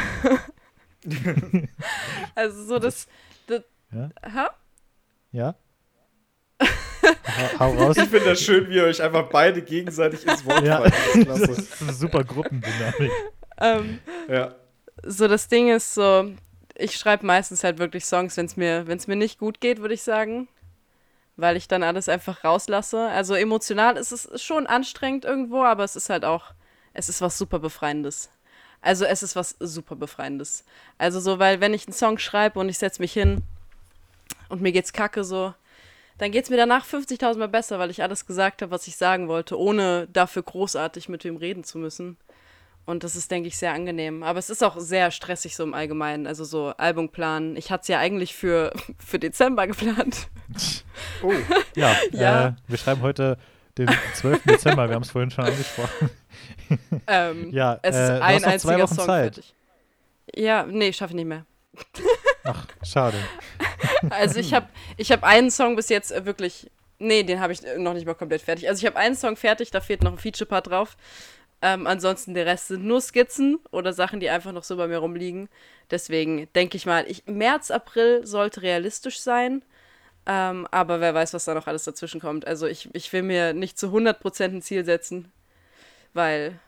[2.34, 3.08] also so das.
[3.46, 3.62] das
[3.92, 4.10] ja?
[4.34, 4.50] Ha?
[5.32, 5.54] Ja?
[7.58, 7.96] Hau raus.
[7.96, 10.78] Ich finde das schön, wie ihr euch einfach beide gegenseitig ins Wort ja.
[10.78, 11.24] fallen.
[11.26, 13.10] Das, das ist eine super Gruppendynamik.
[13.60, 14.54] Ähm, ja.
[15.04, 16.32] So, das Ding ist so,
[16.76, 20.02] ich schreibe meistens halt wirklich Songs, wenn es mir, mir nicht gut geht, würde ich
[20.02, 20.48] sagen.
[21.36, 23.08] Weil ich dann alles einfach rauslasse.
[23.08, 26.52] Also emotional ist es schon anstrengend irgendwo, aber es ist halt auch,
[26.92, 28.30] es ist was super Befreiendes.
[28.82, 30.64] Also es ist was super Befreiendes.
[30.98, 33.42] Also so, weil wenn ich einen Song schreibe und ich setze mich hin
[34.48, 35.54] und mir geht's kacke so,
[36.22, 38.96] dann geht es mir danach 50.000 Mal besser, weil ich alles gesagt habe, was ich
[38.96, 42.16] sagen wollte, ohne dafür großartig mit wem reden zu müssen.
[42.84, 44.22] Und das ist, denke ich, sehr angenehm.
[44.22, 46.28] Aber es ist auch sehr stressig so im Allgemeinen.
[46.28, 47.56] Also so Albumplan.
[47.56, 48.72] Ich hatte es ja eigentlich für,
[49.04, 50.28] für Dezember geplant.
[51.24, 51.32] Oh,
[51.74, 51.96] ja.
[52.12, 52.46] ja.
[52.46, 53.36] Äh, wir schreiben heute
[53.76, 54.44] den 12.
[54.44, 54.88] Dezember.
[54.88, 56.10] Wir haben es vorhin schon angesprochen.
[57.06, 59.34] Ähm, ja, es äh, ist ein einziger Song Zeit.
[59.34, 59.54] fertig.
[60.34, 61.44] Ja, nee, schaffe ich nicht mehr.
[62.44, 63.18] Ach, schade.
[64.10, 67.62] Also ich habe ich hab einen Song bis jetzt äh, wirklich, nee, den habe ich
[67.78, 68.68] noch nicht mal komplett fertig.
[68.68, 70.96] Also ich habe einen Song fertig, da fehlt noch ein Feature-Part drauf.
[71.62, 74.98] Ähm, ansonsten der Rest sind nur Skizzen oder Sachen, die einfach noch so bei mir
[74.98, 75.48] rumliegen.
[75.90, 79.62] Deswegen denke ich mal, ich, März, April sollte realistisch sein.
[80.26, 82.46] Ähm, aber wer weiß, was da noch alles dazwischen kommt.
[82.46, 85.32] Also ich, ich will mir nicht zu 100% ein Ziel setzen,
[86.14, 86.58] weil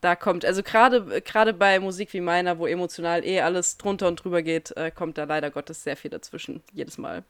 [0.00, 4.22] da kommt, also gerade gerade bei Musik wie meiner, wo emotional eh alles drunter und
[4.22, 7.24] drüber geht, äh, kommt da leider Gottes sehr viel dazwischen, jedes Mal.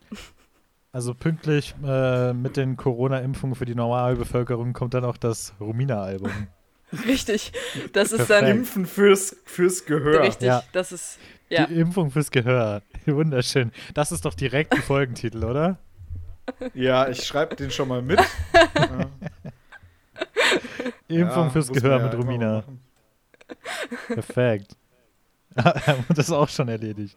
[0.93, 6.33] Also pünktlich äh, mit den Corona-Impfungen für die Normalbevölkerung kommt dann auch das Romina-Album.
[7.07, 7.53] Richtig,
[7.93, 10.23] das ist dann Impfen fürs, fürs Gehör.
[10.23, 10.63] Richtig, ja.
[10.73, 11.19] das ist
[11.51, 11.67] ja.
[11.67, 12.83] Die Impfung fürs Gehör.
[13.07, 13.73] Wunderschön.
[13.95, 15.79] Das ist doch direkt ein Folgentitel, oder?
[16.75, 18.21] Ja, ich schreibe den schon mal mit.
[18.75, 19.11] ja.
[21.09, 22.65] Impfung ja, fürs Gehör mit Romina.
[24.09, 24.77] Perfekt.
[25.55, 27.17] das ist auch schon erledigt.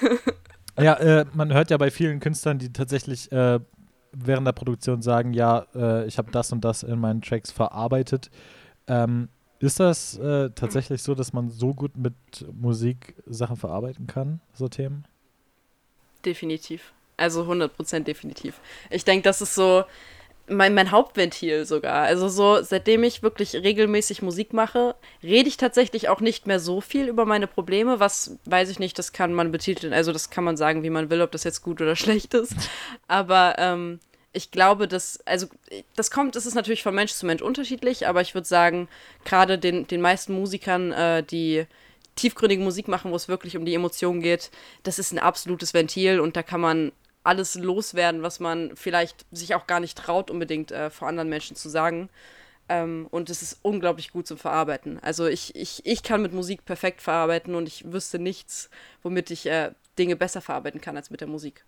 [0.78, 3.60] ja, äh, man hört ja bei vielen Künstlern, die tatsächlich äh,
[4.12, 8.30] während der Produktion sagen, ja, äh, ich habe das und das in meinen Tracks verarbeitet.
[8.88, 9.28] Ähm,
[9.58, 12.14] ist das äh, tatsächlich so, dass man so gut mit
[12.52, 15.06] Musik Sachen verarbeiten kann, so Themen?
[16.24, 16.92] Definitiv.
[17.16, 18.60] Also 100% definitiv.
[18.90, 19.84] Ich denke, das ist so,
[20.48, 22.02] mein, mein Hauptventil sogar.
[22.04, 26.80] Also so, seitdem ich wirklich regelmäßig Musik mache, rede ich tatsächlich auch nicht mehr so
[26.80, 30.44] viel über meine Probleme, was weiß ich nicht, das kann man betiteln, also das kann
[30.44, 32.54] man sagen, wie man will, ob das jetzt gut oder schlecht ist.
[33.08, 34.00] Aber ähm,
[34.32, 35.46] ich glaube, dass, also
[35.96, 38.88] das kommt, das ist natürlich von Mensch zu Mensch unterschiedlich, aber ich würde sagen,
[39.24, 41.66] gerade den, den meisten Musikern, äh, die
[42.16, 44.50] tiefgründige Musik machen, wo es wirklich um die Emotionen geht,
[44.82, 46.92] das ist ein absolutes Ventil und da kann man
[47.26, 51.56] alles loswerden, was man vielleicht sich auch gar nicht traut, unbedingt äh, vor anderen Menschen
[51.56, 52.08] zu sagen.
[52.68, 54.98] Ähm, und es ist unglaublich gut zum Verarbeiten.
[55.00, 58.70] Also ich, ich, ich kann mit Musik perfekt verarbeiten und ich wüsste nichts,
[59.02, 61.64] womit ich äh, Dinge besser verarbeiten kann als mit der Musik.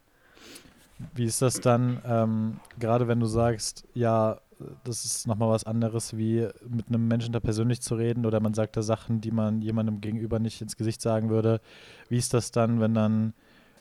[1.15, 4.41] Wie ist das dann, ähm, gerade wenn du sagst, ja,
[4.83, 8.55] das ist nochmal was anderes, wie mit einem Menschen da persönlich zu reden oder man
[8.55, 11.61] sagt da Sachen, die man jemandem gegenüber nicht ins Gesicht sagen würde.
[12.09, 13.35] Wie ist das dann, wenn dann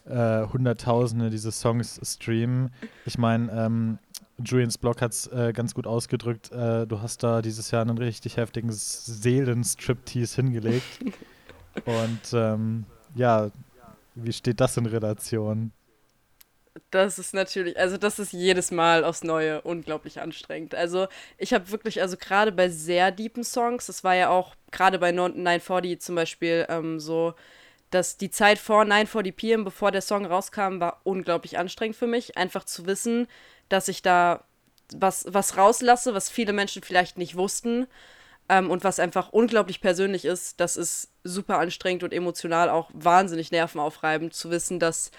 [0.10, 2.72] äh, Hunderttausende diese Songs streamen.
[3.06, 4.00] Ich meine, ähm,
[4.44, 6.52] Julians Blog hat es äh, ganz gut ausgedrückt.
[6.52, 11.00] Äh, du hast da dieses Jahr einen richtig heftigen Seelenstriptease hingelegt.
[11.86, 13.50] Und ähm, ja,
[14.16, 15.72] wie steht das in Relation?
[16.92, 20.76] Das ist natürlich, also das ist jedes Mal aufs Neue unglaublich anstrengend.
[20.76, 25.00] Also ich habe wirklich, also gerade bei sehr deepen Songs, das war ja auch gerade
[25.00, 27.34] bei 940 zum Beispiel ähm, so,
[27.90, 32.38] dass die Zeit vor 940 PM, bevor der Song rauskam, war unglaublich anstrengend für mich.
[32.38, 33.28] Einfach zu wissen,
[33.70, 34.44] dass ich da
[34.94, 37.88] was, was rauslasse, was viele Menschen vielleicht nicht wussten
[38.50, 40.60] ähm, und was einfach unglaublich persönlich ist.
[40.60, 45.12] Das ist super anstrengend und emotional auch wahnsinnig nervenaufreibend zu wissen, dass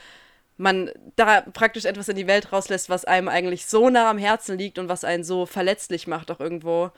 [0.57, 4.59] man da praktisch etwas in die Welt rauslässt, was einem eigentlich so nah am Herzen
[4.59, 6.91] liegt und was einen so verletzlich macht auch irgendwo.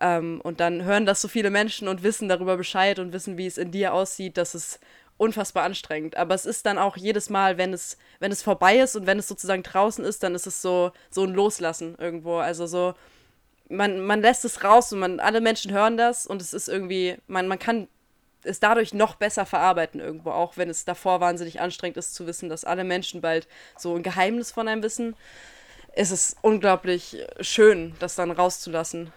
[0.00, 3.46] Ähm, und dann hören das so viele Menschen und wissen darüber Bescheid und wissen, wie
[3.46, 4.78] es in dir aussieht, dass es
[5.16, 6.16] unfassbar anstrengend.
[6.16, 9.18] Aber es ist dann auch jedes Mal, wenn es, wenn es vorbei ist und wenn
[9.18, 12.38] es sozusagen draußen ist, dann ist es so, so ein Loslassen irgendwo.
[12.38, 12.94] Also so,
[13.68, 17.16] man, man lässt es raus und man, alle Menschen hören das und es ist irgendwie,
[17.26, 17.88] man, man kann
[18.44, 22.48] es dadurch noch besser verarbeiten irgendwo, auch wenn es davor wahnsinnig anstrengend ist zu wissen,
[22.48, 23.46] dass alle Menschen bald
[23.76, 25.14] so ein Geheimnis von einem wissen.
[25.94, 29.12] Es ist unglaublich schön, das dann rauszulassen.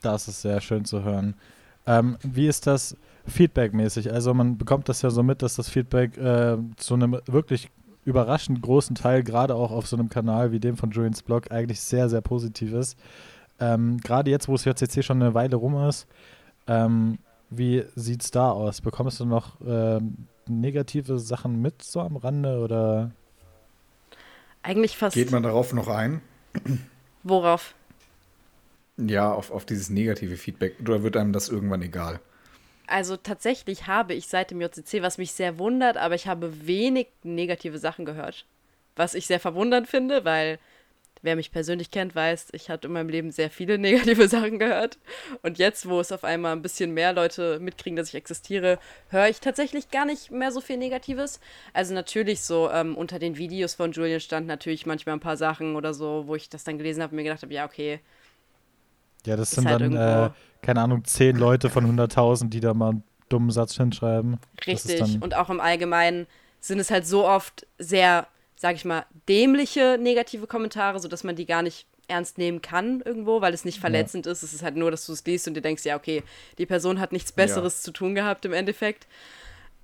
[0.00, 1.34] Das ist sehr schön zu hören.
[1.86, 2.96] Ähm, wie ist das?
[3.26, 4.12] Feedback-mäßig.
[4.12, 7.70] Also man bekommt das ja so mit, dass das Feedback äh, zu einem wirklich
[8.04, 11.80] überraschend großen Teil, gerade auch auf so einem Kanal wie dem von Julians Blog, eigentlich
[11.80, 12.98] sehr, sehr positiv ist.
[13.60, 16.06] Ähm, gerade jetzt, wo es JCC schon eine Weile rum ist,
[16.66, 17.18] ähm,
[17.50, 18.80] wie sieht es da aus?
[18.80, 23.10] Bekommst du noch ähm, negative Sachen mit so am Rande oder?
[24.62, 25.14] Eigentlich fast.
[25.14, 26.20] Geht man darauf noch ein?
[27.22, 27.74] Worauf?
[28.96, 30.76] Ja, auf, auf dieses negative Feedback.
[30.80, 32.20] Oder wird einem das irgendwann egal?
[32.86, 37.08] Also tatsächlich habe ich seit dem JCC, was mich sehr wundert, aber ich habe wenig
[37.22, 38.46] negative Sachen gehört.
[38.94, 40.58] Was ich sehr verwundernd finde, weil
[41.22, 44.98] wer mich persönlich kennt, weiß, ich hatte in meinem Leben sehr viele negative Sachen gehört.
[45.42, 48.78] Und jetzt, wo es auf einmal ein bisschen mehr Leute mitkriegen, dass ich existiere,
[49.08, 51.40] höre ich tatsächlich gar nicht mehr so viel Negatives.
[51.72, 55.74] Also natürlich so ähm, unter den Videos von Julian stand natürlich manchmal ein paar Sachen
[55.74, 58.00] oder so, wo ich das dann gelesen habe und mir gedacht habe, ja, okay,
[59.26, 60.30] ja, das sind halt dann, äh,
[60.62, 64.38] keine Ahnung, zehn Leute von 100.000, die da mal einen dummen Satz hinschreiben.
[64.66, 65.20] Richtig.
[65.20, 66.26] Und auch im Allgemeinen
[66.60, 71.46] sind es halt so oft sehr, sag ich mal, dämliche negative Kommentare, sodass man die
[71.46, 74.32] gar nicht ernst nehmen kann irgendwo, weil es nicht verletzend ja.
[74.32, 74.42] ist.
[74.42, 76.22] Es ist halt nur, dass du es liest und dir denkst, ja, okay,
[76.58, 77.84] die Person hat nichts Besseres ja.
[77.84, 79.06] zu tun gehabt im Endeffekt.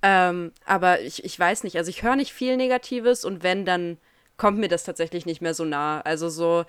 [0.03, 3.97] Ähm, aber ich, ich weiß nicht, also ich höre nicht viel Negatives und wenn, dann
[4.37, 6.01] kommt mir das tatsächlich nicht mehr so nah.
[6.01, 6.65] Also so,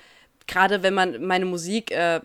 [0.47, 2.21] gerade wenn man meine Musik äh,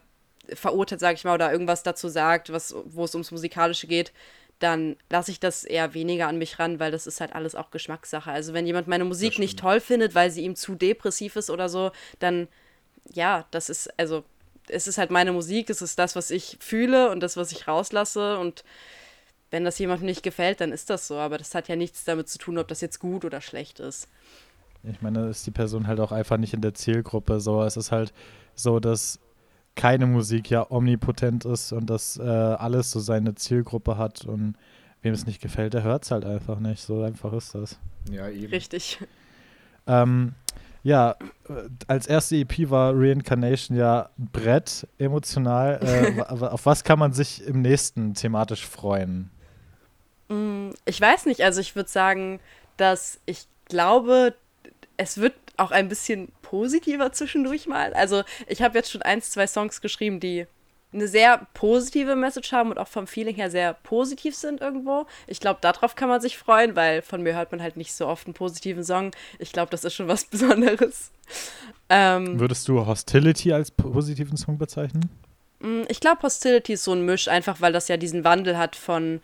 [0.54, 4.12] verurteilt, sage ich mal, oder irgendwas dazu sagt, was, wo es ums Musikalische geht,
[4.60, 7.70] dann lasse ich das eher weniger an mich ran, weil das ist halt alles auch
[7.70, 8.32] Geschmackssache.
[8.32, 11.70] Also wenn jemand meine Musik nicht toll findet, weil sie ihm zu depressiv ist oder
[11.70, 12.48] so, dann
[13.14, 14.24] ja, das ist, also
[14.70, 17.68] es ist halt meine Musik, es ist das, was ich fühle und das, was ich
[17.68, 18.64] rauslasse und
[19.50, 22.28] wenn das jemandem nicht gefällt, dann ist das so, aber das hat ja nichts damit
[22.28, 24.10] zu tun, ob das jetzt gut oder schlecht ist.
[24.84, 27.40] Ich meine, da ist die Person halt auch einfach nicht in der Zielgruppe.
[27.40, 28.14] So, es ist halt
[28.56, 29.20] so, dass
[29.78, 34.56] keine Musik ja omnipotent ist und dass äh, alles so seine Zielgruppe hat und
[35.02, 36.82] wem es nicht gefällt, der hört es halt einfach nicht.
[36.82, 37.80] So einfach ist das.
[38.12, 38.52] Ja, eben.
[38.52, 39.00] Richtig.
[39.86, 40.34] Ähm,
[40.84, 41.16] ja,
[41.48, 45.80] äh, als erste EP war Reincarnation ja ein Brett emotional.
[45.82, 49.30] Äh, auf was kann man sich im nächsten thematisch freuen?
[50.28, 52.40] Mm, ich weiß nicht, also ich würde sagen,
[52.78, 54.34] dass ich glaube,
[54.98, 57.94] es wird auch ein bisschen positiver zwischendurch mal.
[57.94, 60.46] Also ich habe jetzt schon eins, zwei Songs geschrieben, die
[60.94, 65.06] eine sehr positive Message haben und auch vom Feeling her sehr positiv sind irgendwo.
[65.28, 68.08] Ich glaube, darauf kann man sich freuen, weil von mir hört man halt nicht so
[68.08, 69.12] oft einen positiven Song.
[69.38, 71.12] Ich glaube, das ist schon was Besonderes.
[71.90, 75.10] Ähm, Würdest du Hostility als positiven Song bezeichnen?
[75.60, 78.76] Mm, ich glaube, Hostility ist so ein Misch, einfach weil das ja diesen Wandel hat
[78.76, 79.20] von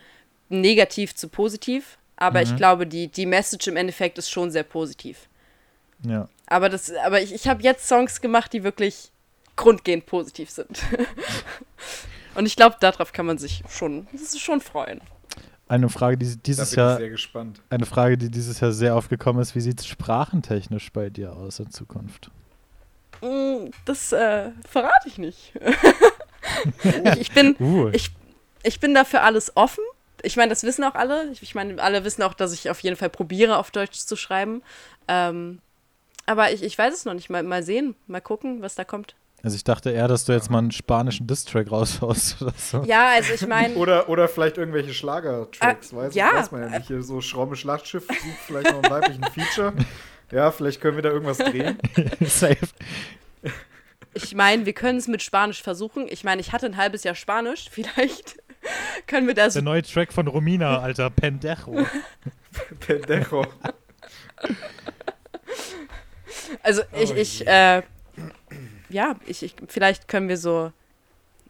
[0.49, 1.97] negativ zu positiv.
[2.17, 2.45] Aber mhm.
[2.45, 5.29] ich glaube, die, die Message im Endeffekt ist schon sehr positiv.
[6.05, 6.27] Ja.
[6.47, 9.11] Aber, das, aber ich, ich habe jetzt Songs gemacht, die wirklich
[9.55, 10.81] grundgehend positiv sind.
[12.35, 15.01] Und ich glaube, darauf kann man sich schon, schon freuen.
[15.67, 16.99] Eine Frage, die dieses Jahr.
[17.69, 21.59] Eine Frage, die dieses Jahr sehr aufgekommen ist: Wie sieht es sprachentechnisch bei dir aus
[21.59, 22.31] in Zukunft?
[23.21, 25.53] Mm, das äh, verrate ich nicht.
[26.83, 27.89] ich, ich, bin, uh.
[27.93, 28.11] ich,
[28.63, 29.83] ich bin dafür alles offen.
[30.21, 31.29] Ich meine, das wissen auch alle.
[31.31, 34.15] Ich, ich meine, alle wissen auch, dass ich auf jeden Fall probiere, auf Deutsch zu
[34.15, 34.61] schreiben.
[35.07, 35.59] Ähm,
[36.25, 37.29] aber ich, ich weiß es noch nicht.
[37.29, 39.15] Mal, mal sehen, mal gucken, was da kommt.
[39.43, 42.83] Also ich dachte eher, dass du jetzt mal einen spanischen Distrack raushaust oder so.
[42.83, 43.75] Ja, also ich meine.
[43.75, 46.33] oder, oder vielleicht irgendwelche Schlagertracks, äh, weiß, ja.
[46.33, 46.87] weiß man ja nicht.
[46.87, 49.73] Hier so Schraube Schlachtschiff sucht vielleicht noch einen weiblichen Feature.
[50.31, 51.77] Ja, vielleicht können wir da irgendwas drehen.
[52.21, 52.57] Safe.
[54.15, 56.07] Ich meine, wir können es mit Spanisch versuchen.
[56.09, 57.67] Ich meine, ich hatte ein halbes Jahr Spanisch.
[57.69, 58.37] Vielleicht
[59.05, 59.53] können wir das.
[59.53, 61.11] Der neue Track von Romina, Alter.
[61.11, 61.85] Pendejo.
[62.79, 63.45] Pendejo.
[66.61, 67.81] Also ich, oh ich, äh,
[68.89, 70.71] ja, ich, ich, vielleicht können wir so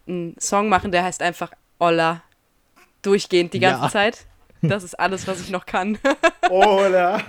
[0.07, 2.21] einen Song machen, der heißt einfach Olla.
[3.01, 3.89] Durchgehend die ganze ja.
[3.89, 4.25] Zeit.
[4.61, 5.97] Das ist alles, was ich noch kann.
[6.49, 7.21] Olla.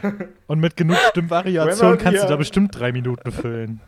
[0.47, 3.81] Und mit genug Stimmvariation kannst du da bestimmt drei Minuten füllen.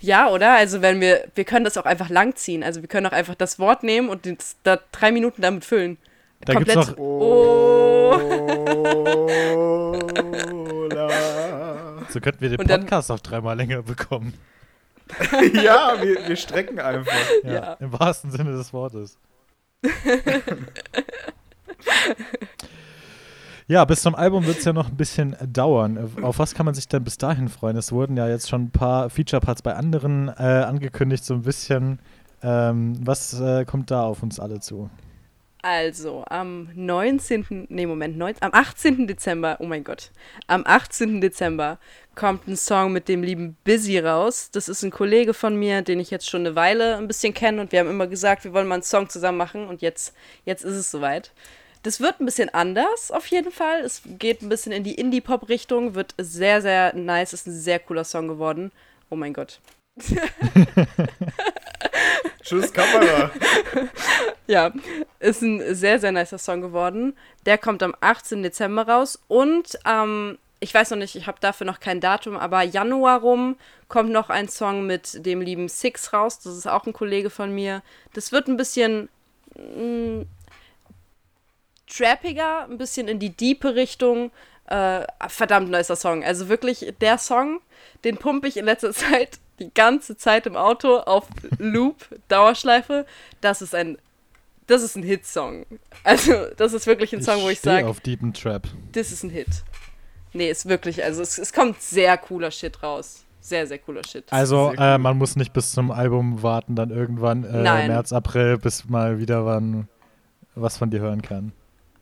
[0.00, 0.54] Ja, oder?
[0.54, 2.64] Also wenn wir, wir können das auch einfach langziehen.
[2.64, 5.98] Also wir können auch einfach das Wort nehmen und das, da drei Minuten damit füllen.
[6.40, 6.76] Da Komplett.
[6.78, 8.16] Gibt's noch oh.
[12.10, 14.34] So könnten wir den Podcast auch dreimal länger bekommen.
[15.54, 17.12] ja, wir, wir strecken einfach.
[17.44, 17.72] Ja, ja.
[17.74, 19.18] Im wahrsten Sinne des Wortes.
[23.66, 26.12] ja, bis zum Album wird es ja noch ein bisschen dauern.
[26.22, 27.76] Auf was kann man sich denn bis dahin freuen?
[27.76, 31.98] Es wurden ja jetzt schon ein paar Feature-Parts bei anderen äh, angekündigt, so ein bisschen.
[32.42, 34.90] Ähm, was äh, kommt da auf uns alle zu?
[35.62, 37.66] Also, am 19.
[37.68, 39.06] Nee, Moment, 19, am 18.
[39.06, 40.10] Dezember, oh mein Gott,
[40.46, 41.20] am 18.
[41.20, 41.78] Dezember
[42.14, 44.50] kommt ein Song mit dem lieben Busy raus.
[44.50, 47.60] Das ist ein Kollege von mir, den ich jetzt schon eine Weile ein bisschen kenne
[47.60, 50.64] und wir haben immer gesagt, wir wollen mal einen Song zusammen machen und jetzt, jetzt
[50.64, 51.32] ist es soweit.
[51.82, 53.80] Das wird ein bisschen anders, auf jeden Fall.
[53.80, 58.04] Es geht ein bisschen in die Indie-Pop-Richtung, wird sehr, sehr nice, ist ein sehr cooler
[58.04, 58.70] Song geworden.
[59.10, 59.60] Oh mein Gott.
[62.42, 63.30] Tschüss, Kamera.
[64.46, 64.72] ja,
[65.18, 67.16] ist ein sehr, sehr nicer Song geworden.
[67.46, 68.42] Der kommt am 18.
[68.42, 72.62] Dezember raus und ähm, ich weiß noch nicht, ich habe dafür noch kein Datum, aber
[72.62, 73.56] Januar rum
[73.88, 76.38] kommt noch ein Song mit dem lieben Six raus.
[76.40, 77.82] Das ist auch ein Kollege von mir.
[78.12, 79.08] Das wird ein bisschen
[79.56, 80.26] mh, mm,
[81.88, 84.30] trappiger, ein bisschen in die diepe Richtung.
[84.66, 86.22] Äh, verdammt nicer Song.
[86.22, 87.60] Also wirklich der Song,
[88.04, 91.26] den pumpe ich in letzter Zeit die ganze Zeit im Auto auf
[91.58, 91.96] Loop,
[92.28, 93.06] Dauerschleife.
[93.40, 93.98] Das ist ein,
[94.66, 95.66] das ist ein Hitsong.
[96.04, 97.86] Also, das ist wirklich ein Song, ich wo ich sage.
[97.86, 98.66] auf Deep Trap.
[98.92, 99.64] Das ist ein Hit.
[100.32, 103.24] Nee, ist wirklich, also es, es kommt sehr cooler Shit raus.
[103.40, 104.24] Sehr, sehr cooler Shit.
[104.32, 104.76] Also, cool.
[104.78, 109.18] äh, man muss nicht bis zum Album warten, dann irgendwann äh, März, April, bis mal
[109.18, 109.88] wieder wann
[110.54, 111.52] was von dir hören kann.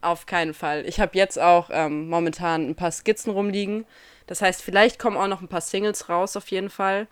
[0.00, 0.84] Auf keinen Fall.
[0.86, 3.84] Ich habe jetzt auch ähm, momentan ein paar Skizzen rumliegen.
[4.26, 7.08] Das heißt, vielleicht kommen auch noch ein paar Singles raus, auf jeden Fall.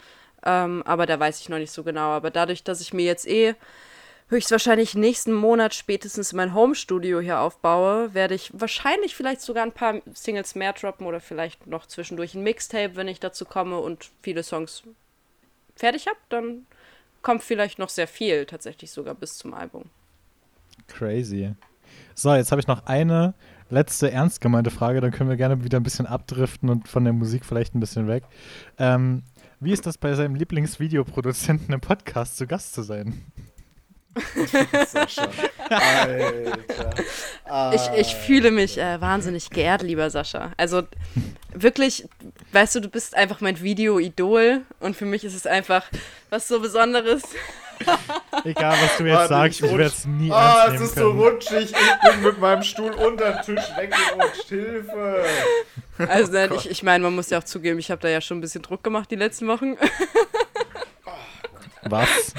[0.46, 2.10] Ähm, aber da weiß ich noch nicht so genau.
[2.10, 3.54] Aber dadurch, dass ich mir jetzt eh
[4.28, 10.00] höchstwahrscheinlich nächsten Monat spätestens mein Home-Studio hier aufbaue, werde ich wahrscheinlich vielleicht sogar ein paar
[10.14, 14.42] Singles mehr droppen oder vielleicht noch zwischendurch ein Mixtape, wenn ich dazu komme und viele
[14.42, 14.84] Songs
[15.74, 16.66] fertig habe, dann
[17.22, 19.90] kommt vielleicht noch sehr viel tatsächlich sogar bis zum Album.
[20.88, 21.54] Crazy.
[22.14, 23.34] So, jetzt habe ich noch eine
[23.70, 27.12] letzte ernst gemeinte Frage, dann können wir gerne wieder ein bisschen abdriften und von der
[27.12, 28.24] Musik vielleicht ein bisschen weg.
[28.78, 29.22] Ähm,
[29.60, 33.22] wie ist das bei seinem Lieblingsvideoproduzenten im Podcast zu Gast zu sein?
[34.88, 35.28] Sascha.
[35.68, 36.94] Alter.
[37.74, 40.52] Ich, ich fühle mich äh, wahnsinnig geehrt, lieber Sascha.
[40.56, 40.82] Also
[41.52, 42.08] wirklich,
[42.52, 45.84] weißt du, du bist einfach mein Video-Idol und für mich ist es einfach
[46.30, 47.22] was so Besonderes.
[48.44, 51.06] Egal, was du jetzt Warte, sagst, ich, ich werde es nie Ah, es ist können.
[51.06, 51.72] so rutschig.
[51.72, 54.48] Ich bin mit meinem Stuhl unter den Tisch weggerutscht.
[54.48, 55.24] Hilfe!
[55.98, 58.38] Also, nein, ich, ich meine, man muss ja auch zugeben, ich habe da ja schon
[58.38, 59.76] ein bisschen Druck gemacht die letzten Wochen.
[61.88, 62.34] Was?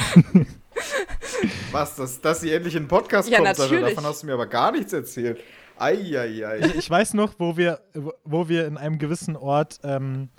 [1.71, 3.95] Was, dass, dass sie endlich in den Podcast ja, kommt, natürlich.
[3.95, 5.39] davon hast du mir aber gar nichts erzählt.
[5.78, 6.60] Eieiei.
[6.60, 7.80] Ich, ich weiß noch, wo wir,
[8.23, 10.30] wo wir in einem gewissen Ort ähm,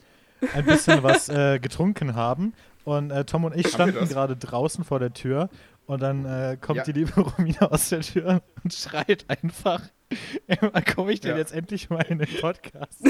[0.54, 2.54] ein bisschen was äh, getrunken haben
[2.88, 5.50] und äh, Tom und ich standen gerade draußen vor der Tür
[5.84, 6.84] und dann äh, kommt ja.
[6.84, 9.82] die liebe Romina aus der Tür und schreit einfach,
[10.60, 11.36] wann komme ich denn ja.
[11.36, 13.02] jetzt endlich mal in den Podcast?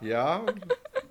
[0.00, 0.42] Ja,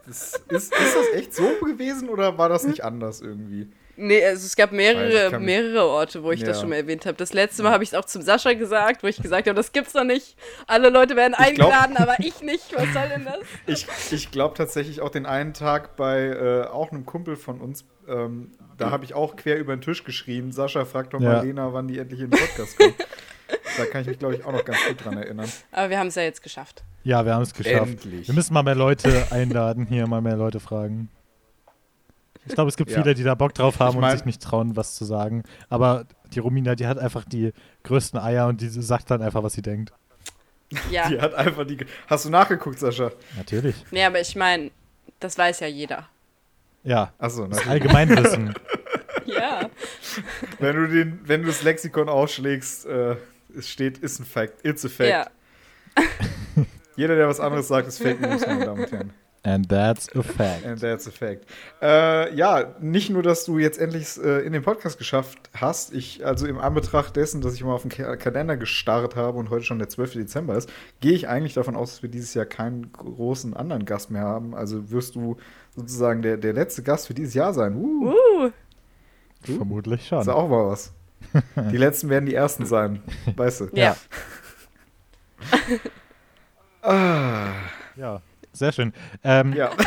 [0.05, 3.69] das ist, ist das echt so gewesen oder war das nicht anders irgendwie?
[3.95, 6.47] Nee, also es gab mehrere, mehrere Orte, wo ich ja.
[6.47, 7.15] das schon mal erwähnt habe.
[7.15, 9.71] Das letzte Mal habe ich es auch zum Sascha gesagt, wo ich gesagt habe, das
[9.71, 10.35] gibt's doch nicht.
[10.65, 12.73] Alle Leute werden eingeladen, aber ich nicht.
[12.73, 13.39] Was soll denn das?
[13.65, 17.85] Ich, ich glaube tatsächlich auch den einen Tag bei äh, auch einem Kumpel von uns,
[18.07, 21.33] ähm, da habe ich auch quer über den Tisch geschrien, Sascha fragt doch ja.
[21.33, 22.95] mal Lena, wann die endlich in den Podcast kommt.
[23.77, 25.49] da kann ich mich, glaube ich, auch noch ganz gut dran erinnern.
[25.71, 26.83] Aber wir haben es ja jetzt geschafft.
[27.03, 28.03] Ja, wir haben es geschafft.
[28.03, 28.27] Endlich.
[28.27, 31.09] Wir müssen mal mehr Leute einladen, hier mal mehr Leute fragen.
[32.45, 33.01] Ich glaube, es gibt ja.
[33.01, 35.43] viele, die da Bock drauf haben ich mein, und sich nicht trauen, was zu sagen.
[35.69, 37.53] Aber die Romina, die hat einfach die
[37.83, 39.93] größten Eier und die sagt dann einfach, was sie denkt.
[40.89, 41.07] Ja.
[41.07, 41.77] Die hat einfach die.
[42.07, 43.11] Hast du nachgeguckt, Sascha?
[43.37, 43.75] Natürlich.
[43.91, 44.71] Nee, aber ich meine,
[45.19, 46.07] das weiß ja jeder.
[46.83, 47.13] Ja.
[47.17, 48.53] Achso, das Allgemeinwissen.
[49.25, 49.69] ja.
[50.59, 53.15] Wenn du, den, wenn du das Lexikon ausschlägst, äh,
[53.55, 54.65] es steht, ist ein Fact.
[54.65, 55.09] It's a Fact.
[55.09, 55.27] Ja.
[56.95, 59.13] Jeder, der was anderes sagt, ist Fake News, meine Damen und Herren.
[59.45, 60.65] And that's a fact.
[60.65, 61.45] And that's a fact.
[61.81, 65.93] Äh, ja, nicht nur, dass du jetzt endlich äh, in den Podcast geschafft hast.
[65.93, 69.65] Ich, also im Anbetracht dessen, dass ich mal auf den Kalender gestarrt habe und heute
[69.65, 70.13] schon der 12.
[70.13, 74.11] Dezember ist, gehe ich eigentlich davon aus, dass wir dieses Jahr keinen großen anderen Gast
[74.11, 74.55] mehr haben.
[74.55, 75.35] Also wirst du
[75.75, 77.75] sozusagen der, der letzte Gast für dieses Jahr sein.
[77.75, 78.11] Uh.
[78.11, 78.45] Uh.
[78.45, 78.51] uh.
[79.41, 80.21] Vermutlich schon.
[80.21, 80.93] Ist auch mal was.
[81.69, 83.03] die letzten werden die ersten sein.
[83.35, 83.69] Weißt du?
[83.73, 83.97] Ja.
[86.81, 87.51] ah.
[87.97, 88.21] Ja.
[88.53, 88.93] Sehr schön.
[89.23, 89.71] Ähm, ja.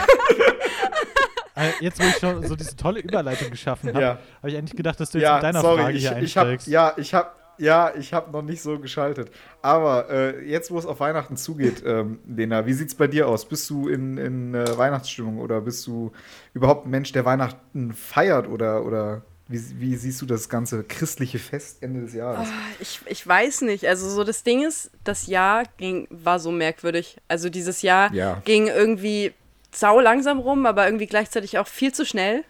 [1.59, 4.09] Äh, jetzt, wo ich schon so diese tolle Überleitung geschaffen habe, ja.
[4.41, 6.69] habe ich eigentlich gedacht, dass du jetzt ja, mit deiner sorry, Frage ich, hier einsteigst.
[6.69, 9.31] Ich hab, ja, ich habe ja, ich habe noch nicht so geschaltet.
[9.63, 13.29] Aber äh, jetzt, wo es auf Weihnachten zugeht, ähm, Lena, wie sieht es bei dir
[13.29, 13.49] aus?
[13.49, 16.13] Bist du in, in äh, Weihnachtsstimmung oder bist du
[16.53, 21.39] überhaupt ein Mensch, der Weihnachten feiert oder, oder wie, wie, siehst du das ganze christliche
[21.39, 22.49] Fest Ende des Jahres?
[22.49, 23.87] Oh, ich, ich weiß nicht.
[23.87, 27.19] Also so das Ding ist, das Jahr ging, war so merkwürdig.
[27.29, 28.43] Also dieses Jahr ja.
[28.45, 29.33] ging irgendwie
[29.71, 32.45] sau langsam rum, aber irgendwie gleichzeitig auch viel zu schnell.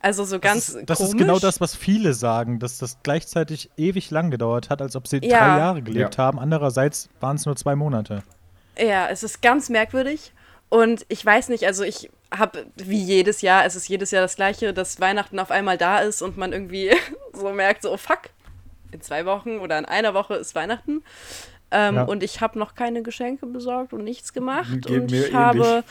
[0.00, 1.14] Also so ganz das ist, das komisch.
[1.14, 5.08] ist genau das, was viele sagen, dass das gleichzeitig ewig lang gedauert hat, als ob
[5.08, 5.38] sie ja.
[5.38, 6.24] drei Jahre gelebt ja.
[6.24, 6.38] haben.
[6.38, 8.22] Andererseits waren es nur zwei Monate.
[8.78, 10.32] Ja, es ist ganz merkwürdig.
[10.68, 14.36] Und ich weiß nicht, also ich habe wie jedes Jahr, es ist jedes Jahr das
[14.36, 16.94] gleiche, dass Weihnachten auf einmal da ist und man irgendwie
[17.32, 18.30] so merkt, so oh fuck,
[18.92, 21.02] in zwei Wochen oder in einer Woche ist Weihnachten.
[21.70, 22.02] Ähm, ja.
[22.04, 24.82] Und ich habe noch keine Geschenke besorgt und nichts gemacht.
[24.82, 25.34] Geht und ich ähnlich.
[25.34, 25.84] habe,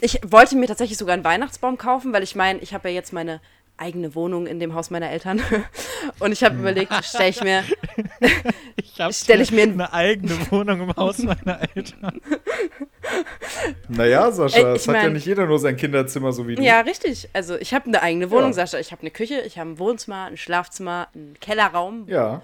[0.00, 3.12] ich wollte mir tatsächlich sogar einen Weihnachtsbaum kaufen, weil ich meine, ich habe ja jetzt
[3.12, 3.40] meine
[3.78, 5.40] eigene Wohnung in dem Haus meiner Eltern.
[6.18, 7.64] Und ich habe überlegt, stelle ich mir.
[8.76, 12.20] ich stelle ich mir eine eigene Wohnung im Haus meiner Eltern.
[13.88, 16.62] Naja, Sascha, es hat ja nicht jeder nur sein Kinderzimmer, so wie du.
[16.62, 17.28] Ja, richtig.
[17.32, 18.54] Also ich habe eine eigene Wohnung, ja.
[18.54, 18.78] Sascha.
[18.78, 22.06] Ich habe eine Küche, ich habe ein Wohnzimmer, ein Schlafzimmer, einen Kellerraum.
[22.08, 22.42] Ja.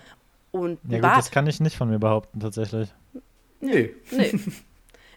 [0.52, 1.18] Und ein ja, gut, Bad.
[1.18, 2.88] das kann ich nicht von mir behaupten, tatsächlich.
[3.60, 3.90] Nee.
[4.10, 4.32] Nee.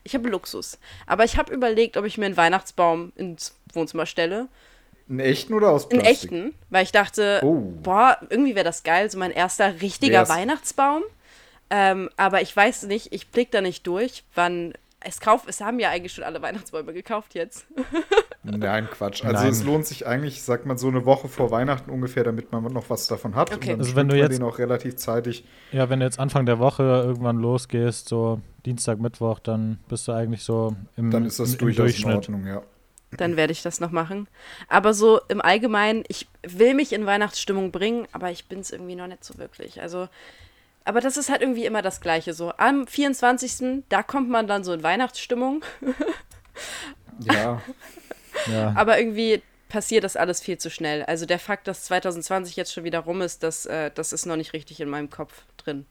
[0.04, 0.80] Ich habe Luxus.
[1.06, 4.48] Aber ich habe überlegt, ob ich mir einen Weihnachtsbaum ins Wohnzimmer stelle.
[5.10, 6.32] Einen echten oder aus Plastik?
[6.32, 7.74] Einen echten, weil ich dachte, oh.
[7.84, 10.30] boah, irgendwie wäre das geil, so mein erster richtiger Wär's.
[10.30, 11.04] Weihnachtsbaum.
[11.70, 14.74] Ähm, aber ich weiß nicht, ich blick da nicht durch, wann
[15.06, 17.66] es kauft, es haben ja eigentlich schon alle Weihnachtsbäume gekauft jetzt.
[18.44, 19.24] Nein, Quatsch.
[19.24, 19.52] Also Nein.
[19.52, 22.90] es lohnt sich eigentlich, sagt man, so eine Woche vor Weihnachten ungefähr, damit man noch
[22.90, 23.54] was davon hat.
[23.54, 23.76] Okay.
[23.78, 25.46] also wenn du jetzt den auch relativ zeitig.
[25.72, 30.12] Ja, wenn du jetzt Anfang der Woche irgendwann losgehst, so Dienstag, Mittwoch, dann bist du
[30.12, 32.08] eigentlich so im Dann ist das im, durchaus Durchschnitt.
[32.08, 32.62] in Ordnung, ja.
[33.12, 34.28] Dann werde ich das noch machen.
[34.68, 38.96] Aber so im Allgemeinen, ich will mich in Weihnachtsstimmung bringen, aber ich bin es irgendwie
[38.96, 39.82] noch nicht so wirklich.
[39.82, 40.10] Also,
[40.84, 42.34] aber das ist halt irgendwie immer das Gleiche.
[42.34, 43.84] So am 24.
[43.90, 45.64] da kommt man dann so in Weihnachtsstimmung.
[47.20, 47.62] ja.
[48.48, 48.74] ja.
[48.76, 51.04] Aber irgendwie passiert das alles viel zu schnell.
[51.04, 54.36] Also der Fakt, dass 2020 jetzt schon wieder rum ist, das, äh, das ist noch
[54.36, 55.86] nicht richtig in meinem Kopf drin.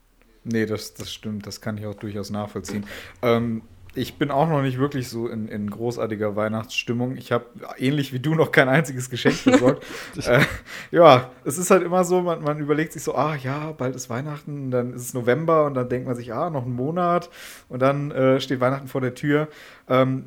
[0.45, 1.47] Nee, das, das stimmt.
[1.47, 2.87] Das kann ich auch durchaus nachvollziehen.
[3.23, 3.63] Ähm,
[3.95, 7.17] ich bin auch noch nicht wirklich so in, in großartiger Weihnachtsstimmung.
[7.17, 7.47] Ich habe
[7.79, 9.85] ähnlich wie du noch kein einziges Geschenk besorgt.
[10.27, 10.41] äh,
[10.91, 14.11] ja, es ist halt immer so, man, man überlegt sich so, ah ja, bald ist
[14.11, 17.31] Weihnachten, dann ist es November und dann denkt man sich, ah, noch einen Monat
[17.69, 19.49] und dann äh, steht Weihnachten vor der Tür.
[19.89, 20.25] Ähm,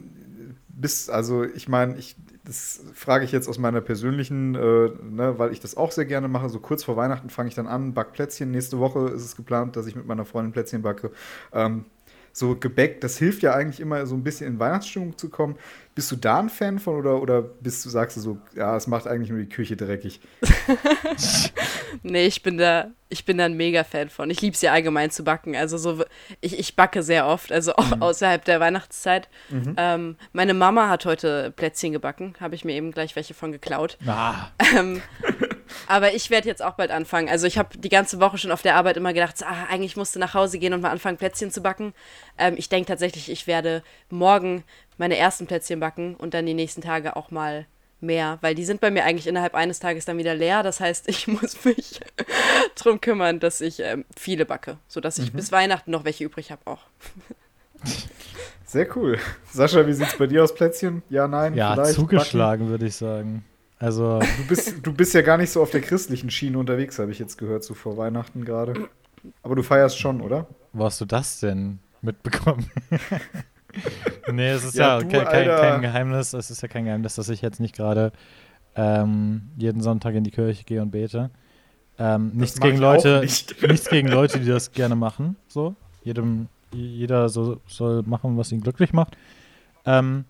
[0.68, 2.16] bis, also ich meine, ich,
[2.46, 6.28] das frage ich jetzt aus meiner persönlichen, äh, ne, weil ich das auch sehr gerne
[6.28, 6.50] mache.
[6.50, 8.52] So kurz vor Weihnachten fange ich dann an, back Plätzchen.
[8.52, 11.12] Nächste Woche ist es geplant, dass ich mit meiner Freundin Plätzchen backe.
[11.52, 11.86] Ähm,
[12.38, 15.56] so Gebäck, das hilft ja eigentlich immer so ein bisschen in Weihnachtsstimmung zu kommen.
[15.96, 18.86] Bist du da ein Fan von oder, oder bist du, sagst du so, ja, es
[18.86, 20.20] macht eigentlich nur die Küche dreckig?
[22.04, 24.30] nee, ich bin da, ich bin da ein Mega-Fan von.
[24.30, 25.56] Ich liebe es ja allgemein zu backen.
[25.56, 26.04] Also so,
[26.40, 28.04] ich, ich backe sehr oft, also auch mhm.
[28.04, 29.30] außerhalb der Weihnachtszeit.
[29.50, 29.74] Mhm.
[29.76, 33.98] Ähm, meine Mama hat heute Plätzchen gebacken, habe ich mir eben gleich welche von geklaut.
[34.06, 34.50] Ah.
[34.78, 35.02] Ähm,
[35.88, 37.30] aber ich werde jetzt auch bald anfangen.
[37.30, 40.20] Also ich habe die ganze Woche schon auf der Arbeit immer gedacht, ah, eigentlich musste
[40.20, 41.94] nach Hause gehen und mal anfangen, Plätzchen zu backen.
[42.38, 44.64] Ähm, ich denke tatsächlich, ich werde morgen
[44.98, 47.66] meine ersten Plätzchen backen und dann die nächsten Tage auch mal
[48.00, 50.64] mehr, weil die sind bei mir eigentlich innerhalb eines Tages dann wieder leer.
[50.64, 52.00] Das heißt, ich muss mich
[52.76, 55.38] darum kümmern, dass ich ähm, viele backe, sodass ich mhm.
[55.38, 56.82] bis Weihnachten noch welche übrig habe auch.
[58.66, 59.18] Sehr cool.
[59.52, 61.04] Sascha, wie sieht es bei dir aus, Plätzchen?
[61.10, 61.54] Ja, nein?
[61.54, 63.46] Ja, zugeschlagen, würde ich sagen.
[63.80, 64.20] Also.
[64.20, 67.20] Du bist, du bist ja gar nicht so auf der christlichen Schiene unterwegs, habe ich
[67.20, 68.90] jetzt gehört, so vor Weihnachten gerade.
[69.44, 70.48] Aber du feierst schon, oder?
[70.74, 72.70] Wo hast du das denn mitbekommen?
[74.32, 76.34] nee, es ist ja, ja du, kein, kein, Geheimnis.
[76.34, 78.12] Es ist ja kein Geheimnis, dass ich jetzt nicht gerade
[78.76, 81.30] ähm, jeden Sonntag in die Kirche gehe und bete.
[82.00, 83.62] Ähm, nichts gegen Leute, nicht.
[83.68, 85.36] nichts gegen Leute, die das gerne machen.
[85.48, 89.18] So, jedem, jeder so, soll machen, was ihn glücklich macht.
[89.86, 90.26] Ähm,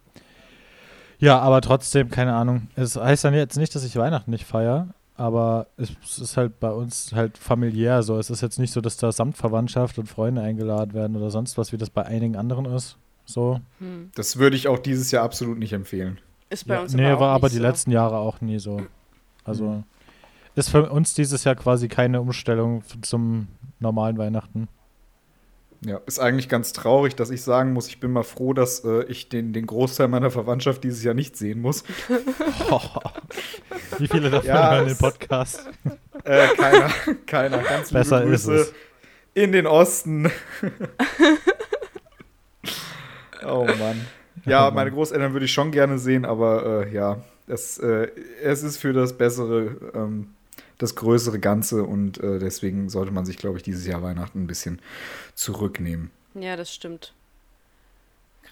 [1.20, 2.68] ja, aber trotzdem, keine Ahnung.
[2.76, 6.72] Es heißt dann jetzt nicht, dass ich Weihnachten nicht feiere, aber es, ist halt bei
[6.72, 8.20] uns halt familiär so.
[8.20, 11.72] Es ist jetzt nicht so, dass da Samtverwandtschaft und Freunde eingeladen werden oder sonst was,
[11.72, 12.98] wie das bei einigen anderen ist.
[13.26, 13.60] So.
[13.80, 14.12] Hm.
[14.16, 16.20] Das würde ich auch dieses Jahr absolut nicht empfehlen.
[16.50, 17.62] Ist bei ja, uns Nee, aber war aber die so.
[17.62, 18.82] letzten Jahre auch nie so.
[19.44, 19.84] Also hm.
[20.56, 23.48] ist für uns dieses Jahr quasi keine Umstellung zum
[23.80, 24.68] normalen Weihnachten.
[25.86, 29.04] Ja, ist eigentlich ganz traurig, dass ich sagen muss, ich bin mal froh, dass äh,
[29.06, 31.84] ich den, den Großteil meiner Verwandtschaft dieses Jahr nicht sehen muss.
[32.72, 32.82] oh.
[34.00, 35.68] Wie viele davon ja, hören den Podcast?
[36.24, 36.90] Äh, keiner,
[37.26, 37.58] keiner.
[37.60, 38.74] Ganz liebe Besser Grüße ist es.
[39.34, 40.30] in den Osten.
[43.46, 44.06] oh Mann.
[44.44, 48.10] Ja, meine Großeltern würde ich schon gerne sehen, aber äh, ja, es, äh,
[48.44, 50.34] es ist für das Bessere ähm,
[50.78, 54.48] das größere Ganze und äh, deswegen sollte man sich, glaube ich, dieses Jahr Weihnachten ein
[54.48, 54.82] bisschen
[55.34, 56.12] zurücknehmen.
[56.36, 57.14] Ja, das stimmt.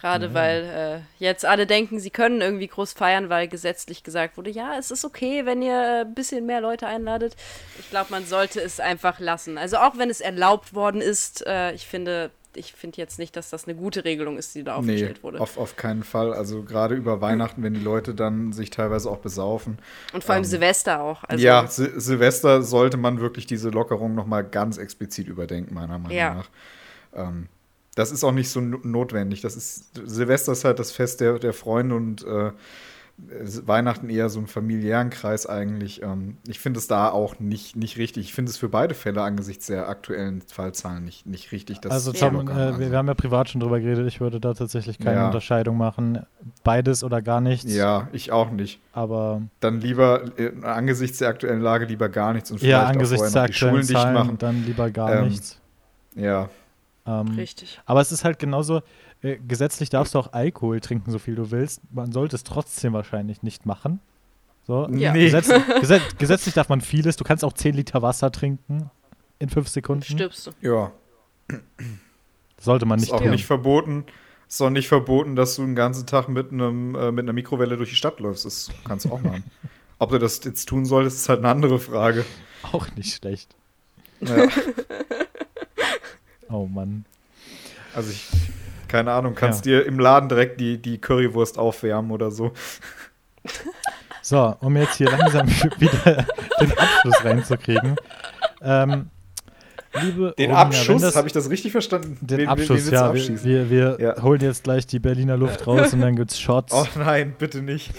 [0.01, 0.34] Gerade ja.
[0.34, 4.78] weil äh, jetzt alle denken, sie können irgendwie groß feiern, weil gesetzlich gesagt wurde, ja,
[4.78, 7.36] es ist okay, wenn ihr ein bisschen mehr Leute einladet.
[7.80, 9.57] Ich glaube, man sollte es einfach lassen.
[9.57, 13.49] Also auch wenn es erlaubt worden ist, äh, ich finde, ich finde jetzt nicht, dass
[13.49, 15.39] das eine gute Regelung ist, die da aufgestellt nee, wurde.
[15.39, 16.34] Auf, auf keinen Fall.
[16.34, 19.78] Also gerade über Weihnachten, wenn die Leute dann sich teilweise auch besaufen.
[20.14, 21.24] Und vor allem ähm, Silvester auch.
[21.24, 26.18] Also ja, Sil Silvester sollte man wirklich diese Lockerung nochmal ganz explizit überdenken, meiner Meinung
[26.18, 26.34] ja.
[26.36, 26.49] nach.
[27.14, 27.47] Ähm,
[27.95, 29.41] das ist auch nicht so notwendig.
[29.41, 32.51] Das ist Silvester ist halt das Fest der, der Freunde und äh,
[33.18, 36.01] Weihnachten eher so im familiären Kreis eigentlich.
[36.01, 38.26] Ähm, ich finde es da auch nicht, nicht richtig.
[38.26, 41.80] Ich finde es für beide Fälle angesichts der aktuellen Fallzahlen nicht, nicht richtig.
[41.89, 44.05] also Tom, äh, wir, wir, haben ja privat schon drüber geredet.
[44.07, 45.26] Ich würde da tatsächlich keine ja.
[45.28, 46.26] Unterscheidung machen.
[46.66, 47.74] Beides oder gar nichts.
[47.74, 48.82] Ja, ich auch nicht.
[48.91, 53.28] Aber dann lieber äh, angesichts der aktuellen Lage lieber gar nichts und vielleicht ja, angesichts
[53.28, 54.38] auch der aktuellen die Schulen Zahlen, dicht machen.
[54.39, 55.59] Dann lieber gar ähm, nichts.
[56.16, 56.49] Ja.
[57.07, 57.80] Ähm, Richtig.
[57.86, 58.82] Aber es ist halt genauso,
[59.26, 61.82] äh, gesetzlich darfst du auch Alkohol trinken, so viel du willst.
[61.91, 63.99] Man sollte es trotzdem wahrscheinlich nicht machen.
[64.67, 64.88] So.
[64.91, 65.13] Ja.
[65.13, 65.26] Nee.
[65.26, 65.49] Gesetz,
[65.82, 67.17] gesetz, gesetzlich darf man vieles.
[67.17, 68.91] Du kannst auch 10 Liter Wasser trinken
[69.39, 70.03] in 5 Sekunden.
[70.03, 70.51] Stirbst du.
[70.61, 70.91] Ja.
[72.59, 73.09] Sollte man nicht.
[73.09, 74.05] Ist auch nicht verboten.
[74.47, 77.78] Ist auch nicht verboten, dass du den ganzen Tag mit, einem, äh, mit einer Mikrowelle
[77.78, 78.45] durch die Stadt läufst.
[78.45, 79.43] Das kannst du auch machen.
[79.97, 82.26] Ob du das jetzt tun solltest, ist halt eine andere Frage.
[82.71, 83.55] Auch nicht schlecht.
[84.21, 84.47] Ja.
[86.49, 87.05] oh Mann.
[87.95, 88.28] Also ich
[88.88, 89.79] keine Ahnung, kannst ja.
[89.79, 92.51] dir im Laden direkt die, die Currywurst aufwärmen oder so.
[94.21, 96.25] So, um jetzt hier langsam wieder
[96.59, 97.95] den Abschluss reinzukriegen.
[98.59, 99.11] Ähm,
[100.01, 102.17] liebe Den Romina, Abschuss, habe ich das richtig verstanden?
[102.21, 103.13] Den wen- Abschuss, willst ja.
[103.13, 104.23] Wir, wir, wir Ja.
[104.23, 106.73] holen jetzt gleich die Berliner Luft raus und dann gibt's Shots.
[106.73, 107.91] Oh nein, bitte nicht.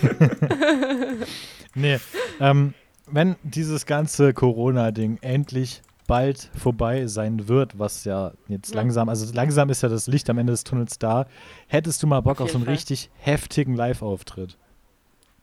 [1.77, 2.01] Nee,
[2.41, 2.75] ähm,
[3.09, 8.77] wenn dieses ganze Corona-Ding endlich bald vorbei sein wird, was ja jetzt Ja.
[8.81, 11.27] langsam, also langsam ist ja das Licht am Ende des Tunnels da,
[11.69, 12.75] hättest du mal Bock Auf auf, so einen Fall.
[12.75, 14.57] richtig heftigen Live-Auftritt?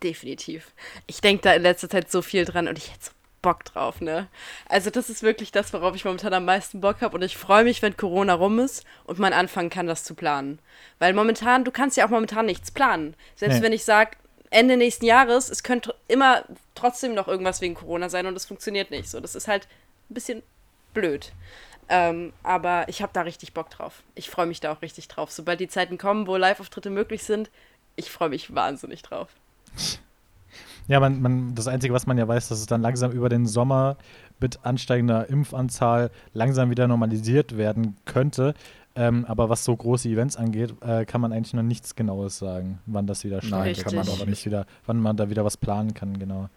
[0.01, 0.73] Definitiv.
[1.07, 3.11] Ich denke da in letzter Zeit so viel dran und ich hätte so
[3.41, 4.27] Bock drauf, ne?
[4.69, 7.63] Also das ist wirklich das, worauf ich momentan am meisten Bock habe und ich freue
[7.65, 10.59] mich, wenn Corona rum ist und man anfangen kann, das zu planen.
[10.99, 13.15] Weil momentan, du kannst ja auch momentan nichts planen.
[13.35, 13.63] Selbst Nee.
[13.63, 14.11] wenn ich sage,
[14.49, 16.43] Ende nächsten Jahres, es könnte immer
[16.75, 19.09] trotzdem noch irgendwas wegen Corona sein und es funktioniert nicht.
[19.09, 19.67] So, das ist halt
[20.09, 20.43] ein bisschen
[20.93, 21.33] blöd.
[21.89, 24.03] Ähm, aber ich habe da richtig Bock drauf.
[24.15, 25.31] Ich freue mich da auch richtig drauf.
[25.31, 27.49] Sobald die Zeiten kommen, wo Live-Auftritte möglich sind,
[27.95, 29.29] ich freue mich wahnsinnig drauf.
[30.87, 33.45] Ja, man, man, das Einzige, was man ja weiß, dass es dann langsam über den
[33.45, 33.97] Sommer
[34.39, 38.53] mit ansteigender Impfanzahl langsam wieder normalisiert werden könnte.
[38.95, 42.79] Ähm, aber was so große Events angeht, äh, kann man eigentlich noch nichts Genaues sagen,
[42.85, 43.83] wann das wieder Nein, startet.
[43.83, 44.45] kann man das nicht.
[44.45, 46.49] Wieder, wann man da wieder was planen kann, genau.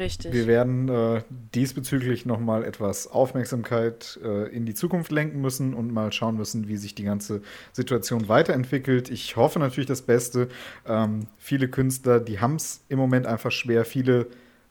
[0.00, 0.32] Richtig.
[0.32, 1.22] Wir werden äh,
[1.54, 6.78] diesbezüglich nochmal etwas Aufmerksamkeit äh, in die Zukunft lenken müssen und mal schauen müssen, wie
[6.78, 7.42] sich die ganze
[7.72, 9.10] Situation weiterentwickelt.
[9.10, 10.48] Ich hoffe natürlich das Beste.
[10.86, 13.84] Ähm, viele Künstler, die haben es im Moment einfach schwer.
[13.84, 14.28] Viele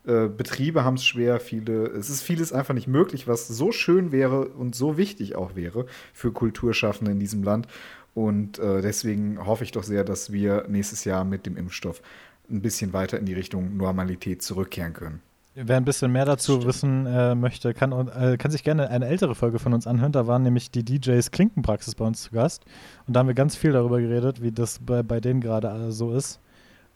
[0.08, 1.40] äh, Betriebe haben es schwer.
[1.40, 5.56] Viele, es ist vieles einfach nicht möglich, was so schön wäre und so wichtig auch
[5.56, 7.68] wäre für Kulturschaffende in diesem Land.
[8.16, 12.02] Und äh, deswegen hoffe ich doch sehr, dass wir nächstes Jahr mit dem Impfstoff
[12.50, 15.22] ein bisschen weiter in die Richtung Normalität zurückkehren können.
[15.56, 19.36] Wer ein bisschen mehr dazu wissen äh, möchte, kann, äh, kann sich gerne eine ältere
[19.36, 20.12] Folge von uns anhören.
[20.12, 22.64] Da waren nämlich die DJs Klinkenpraxis bei uns zu Gast.
[23.08, 26.14] Und da haben wir ganz viel darüber geredet, wie das bei, bei denen gerade so
[26.14, 26.40] ist.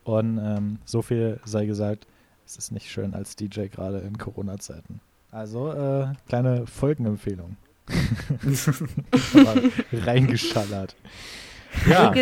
[0.03, 2.07] Und ähm, so viel sei gesagt,
[2.45, 5.01] es ist nicht schön als DJ gerade in Corona-Zeiten.
[5.31, 7.57] Also, äh, kleine Folgenempfehlung.
[9.91, 10.95] Reingeschallert.
[11.89, 12.13] Ja.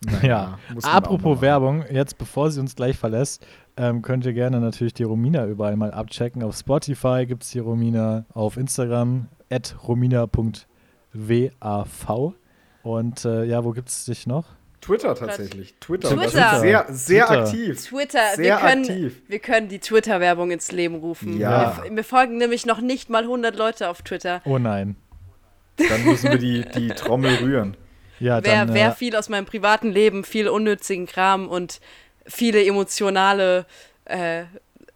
[0.00, 0.28] Werbung.
[0.28, 5.02] Ja, apropos Werbung, jetzt bevor sie uns gleich verlässt, ähm, könnt ihr gerne natürlich die
[5.04, 6.42] Romina überall mal abchecken.
[6.42, 10.64] Auf Spotify gibt es die Romina, auf Instagram at romina.wav.
[12.82, 14.44] Und äh, ja, wo gibt es dich noch?
[14.80, 15.74] Twitter tatsächlich.
[15.80, 16.10] Twitter.
[16.10, 16.60] Twitter.
[16.60, 17.42] Sehr, sehr Twitter.
[17.42, 17.84] aktiv.
[17.88, 19.22] Twitter, wir Sehr können, aktiv.
[19.26, 21.38] wir können die Twitter-Werbung ins Leben rufen.
[21.38, 21.82] Ja.
[21.82, 24.42] Wir, mir folgen nämlich noch nicht mal 100 Leute auf Twitter.
[24.44, 24.94] Oh nein.
[25.76, 27.76] Dann müssen wir die, die Trommel rühren.
[28.20, 31.80] Ja, wer, dann, wer äh, viel aus meinem privaten Leben, viel unnützigen Kram und
[32.26, 33.66] viele emotionale
[34.04, 34.44] äh,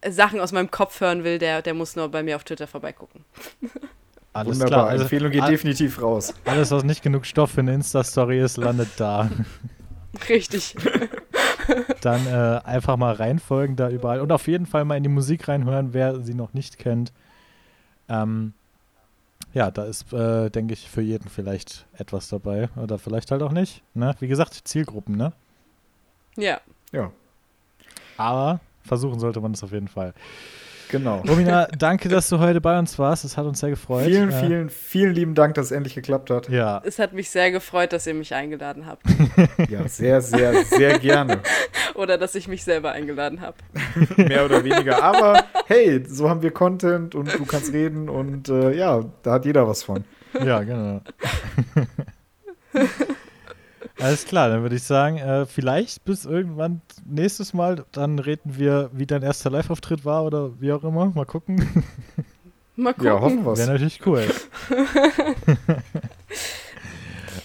[0.08, 3.24] Sachen aus meinem Kopf hören will, der, der muss nur bei mir auf Twitter vorbeigucken.
[4.32, 4.68] alles Wunderbar.
[4.68, 4.88] klar.
[4.88, 6.34] Also, Empfehlung geht definitiv raus.
[6.44, 9.30] alles, was nicht genug Stoff für eine Insta-Story ist, landet da.
[10.28, 10.74] Richtig.
[12.00, 15.46] Dann äh, einfach mal reinfolgen da überall und auf jeden Fall mal in die Musik
[15.46, 17.12] reinhören, wer sie noch nicht kennt.
[18.08, 18.54] Ähm,
[19.52, 23.52] ja, da ist, äh, denke ich, für jeden vielleicht etwas dabei oder vielleicht halt auch
[23.52, 23.82] nicht.
[23.94, 24.14] Ne?
[24.20, 25.32] Wie gesagt, Zielgruppen, ne?
[26.36, 26.60] Ja.
[26.92, 27.12] Ja,
[28.16, 30.12] Aber versuchen sollte man es auf jeden Fall.
[30.90, 31.22] Genau.
[31.28, 33.24] Romina, danke, dass du heute bei uns warst.
[33.24, 34.04] Es hat uns sehr gefreut.
[34.04, 36.48] Vielen, Äh, vielen, vielen lieben Dank, dass es endlich geklappt hat.
[36.48, 39.02] Ja, Es hat mich sehr gefreut, dass ihr mich eingeladen habt.
[39.70, 41.40] Ja, sehr, sehr, sehr gerne.
[41.94, 43.56] Oder dass ich mich selber eingeladen habe.
[44.16, 45.02] Mehr oder weniger.
[45.02, 49.44] Aber hey, so haben wir Content und du kannst reden und äh, ja, da hat
[49.44, 50.04] jeder was von.
[50.44, 51.00] ja, genau.
[54.00, 58.90] Alles klar, dann würde ich sagen, äh, vielleicht bis irgendwann nächstes Mal, dann reden wir,
[58.92, 61.06] wie dein erster Live-Auftritt war oder wie auch immer.
[61.06, 61.56] Mal gucken.
[62.76, 63.06] Mal gucken.
[63.06, 64.24] Ja, hoffen Wäre wir natürlich cool.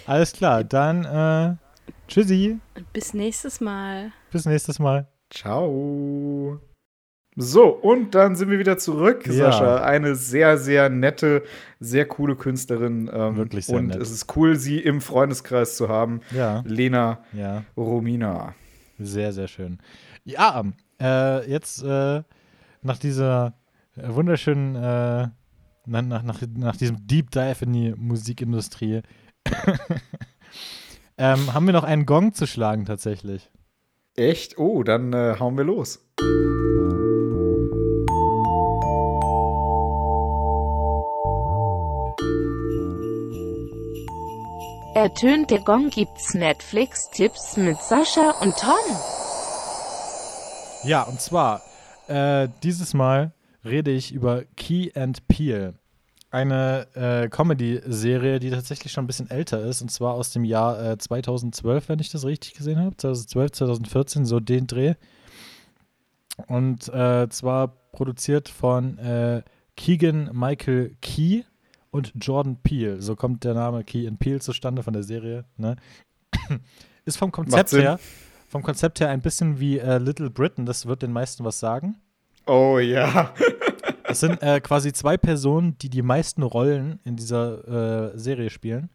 [0.05, 1.55] Alles klar, dann äh,
[2.07, 2.59] tschüssi,
[2.93, 4.11] Bis nächstes Mal.
[4.31, 5.07] bis nächstes Mal.
[5.29, 6.59] Ciao.
[7.37, 9.51] So, und dann sind wir wieder zurück, Ja.
[9.51, 9.83] Sascha.
[9.83, 11.43] Eine sehr, sehr nette,
[11.81, 13.09] sehr coole Künstlerin.
[13.13, 14.01] Ähm, Wirklich sehr Und nett.
[14.01, 16.21] es ist cool, sie im Freundeskreis zu haben.
[16.31, 18.55] Ja, Lena ja, Romina.
[18.99, 19.79] sehr, sehr schön.
[20.23, 20.63] Ja,
[21.01, 22.23] äh, jetzt äh,
[22.81, 23.53] nach dieser
[23.95, 25.27] wunderschönen, äh,
[25.87, 29.01] nach, nach, nach, nach diesem Deep Dive in die Musikindustrie,
[31.17, 33.51] ähm, haben wir noch einen Gong zu schlagen tatsächlich.
[34.15, 34.57] Echt?
[34.57, 35.99] Oh, dann äh, hauen wir los.
[44.95, 48.95] Ertönt der Gong gibt's Netflix-Tipps mit Sascha und Tom.
[50.85, 51.61] Ja, und zwar,
[52.07, 53.33] äh, dieses Mal
[53.65, 55.73] rede ich über Key and Peel.
[56.31, 60.91] Eine äh, Comedy-Serie, die tatsächlich schon ein bisschen älter ist, und zwar aus dem Jahr
[60.91, 62.95] äh, 2012, wenn ich das richtig gesehen habe.
[62.95, 64.93] 2012, 2014, so den Dreh.
[66.47, 69.43] Und äh, zwar produziert von äh,
[69.75, 71.43] Keegan Michael Key
[71.95, 73.01] und Jordan Peele.
[73.01, 75.45] So kommt der Name Key and Peele zustande von der Serie.
[75.57, 75.77] Ne?
[77.05, 77.99] Ist vom Konzept her,
[78.47, 80.65] vom Konzept her ein bisschen wie äh, Little Britain.
[80.65, 81.95] Das wird den meisten was sagen.
[82.45, 83.33] Oh ja.
[84.07, 88.91] Es sind äh, quasi zwei Personen, die die meisten Rollen in dieser äh, Serie spielen.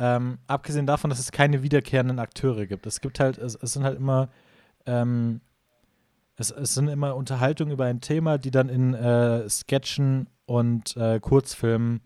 [0.00, 2.86] Ähm, abgesehen davon, dass es keine wiederkehrenden Akteure gibt.
[2.86, 4.30] Es gibt halt, es, es sind halt immer,
[4.84, 5.40] ähm,
[6.36, 11.20] es, es, sind immer Unterhaltungen über ein Thema, die dann in äh, Sketchen und äh,
[11.20, 12.00] Kurzfilmen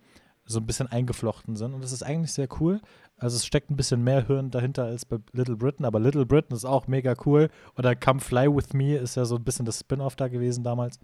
[0.44, 1.74] so ein bisschen eingeflochten sind.
[1.74, 2.80] Und das ist eigentlich sehr cool.
[3.18, 6.54] Also es steckt ein bisschen mehr Hirn dahinter als bei Little Britain, aber Little Britain
[6.56, 7.50] ist auch mega cool.
[7.76, 10.98] Oder Come Fly With Me ist ja so ein bisschen das Spin-off da gewesen damals.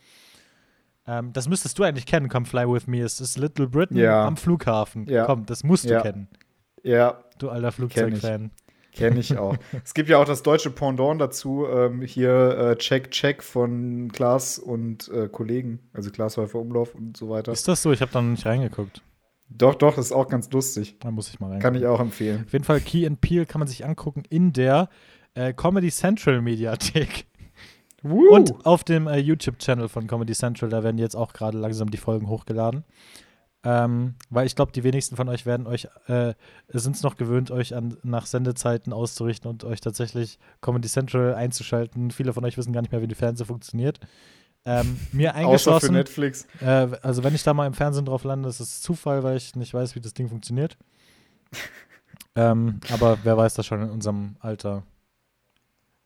[1.06, 3.00] Ähm, das müsstest du eigentlich kennen, Come Fly With Me.
[3.02, 4.24] Es ist Little Britain ja.
[4.26, 5.06] am Flughafen.
[5.08, 5.26] Ja.
[5.26, 6.00] Komm, das musst du Ja.
[6.00, 6.28] kennen.
[6.82, 8.50] Ja, Du alter Flugzeugfan.
[8.94, 9.56] Kenne ich auch.
[9.84, 11.66] es gibt ja auch das deutsche Pendant dazu.
[11.66, 15.80] Ähm, hier äh, Check, Check von Klaas und äh, Kollegen.
[15.92, 17.52] Also Klaas Häufer Umlauf und so weiter.
[17.52, 17.92] Ist das so?
[17.92, 19.02] Ich habe da noch nicht reingeguckt.
[19.48, 20.96] Doch, doch, ist auch ganz lustig.
[21.00, 21.60] Da muss ich mal rein.
[21.60, 22.44] Kann ich auch empfehlen.
[22.46, 24.88] Auf jeden Fall Key and Peel kann man sich angucken in der
[25.34, 27.26] äh, Comedy Central Mediathek.
[28.02, 28.34] Woo!
[28.34, 31.96] Und auf dem äh, YouTube-Channel von Comedy Central, da werden jetzt auch gerade langsam die
[31.96, 32.84] Folgen hochgeladen.
[33.66, 36.34] Ähm, weil ich glaube, die wenigsten von euch werden euch, äh,
[36.68, 42.10] sind es noch gewöhnt, euch an, nach Sendezeiten auszurichten und euch tatsächlich Comedy Central einzuschalten.
[42.10, 44.00] Viele von euch wissen gar nicht mehr, wie die Fernsehen funktioniert.
[44.66, 46.46] Ähm, mir Außer für eingeschlossen, Netflix.
[46.60, 49.56] äh, also wenn ich da mal im Fernsehen drauf lande, ist es Zufall, weil ich
[49.56, 50.76] nicht weiß, wie das Ding funktioniert.
[52.36, 54.82] ähm, aber wer weiß das schon in unserem Alter.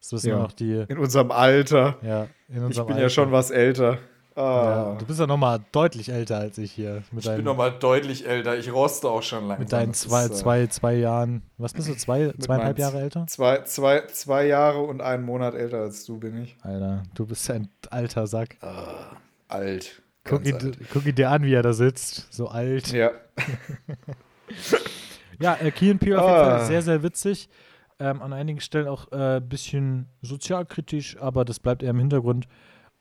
[0.00, 0.38] Das wissen Ja.
[0.38, 1.96] noch die, In unserem Alter.
[2.02, 3.00] ja, in unserem Ich bin Alter.
[3.00, 3.98] ja schon was älter.
[4.38, 4.96] Ja, Ah.
[4.98, 7.02] du bist ja noch mal deutlich älter als ich hier.
[7.10, 8.56] Mit ich bin deinen, noch mal deutlich älter.
[8.56, 9.58] Ich roste auch schon langsam.
[9.58, 11.42] mit deinen zwei, ist, äh, zwei, zwei Jahren.
[11.56, 11.94] Was bist du?
[11.96, 13.26] Zwei, zweieinhalb Jahre älter?
[13.26, 16.56] Zwei, zwei, zwei Jahre und einen Monat älter als du bin ich.
[16.62, 18.56] Alter, du bist ein alter Sack.
[19.48, 20.02] Alt.
[20.24, 20.78] Guck ihn, alt.
[20.92, 22.32] guck ihn dir an, wie er da sitzt.
[22.32, 22.92] So alt.
[22.92, 23.10] Ja.
[25.40, 26.58] Ja, äh, Key and Peele auf jeden Ah.
[26.58, 27.48] Fall sehr, sehr witzig.
[28.00, 32.46] Ähm, an einigen Stellen auch ein äh, bisschen sozialkritisch, aber das bleibt eher im Hintergrund.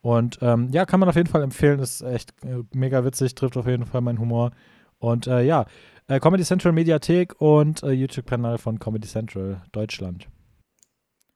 [0.02, 1.80] Und ähm, ja, kann man auf jeden Fall empfehlen.
[1.80, 4.52] Ist echt äh, mega witzig, trifft auf jeden Fall meinen Humor.
[5.00, 5.66] Und äh, ja,
[6.08, 10.28] äh, Comedy Central Mediathek und äh, YouTube-Kanal von Comedy Central Deutschland.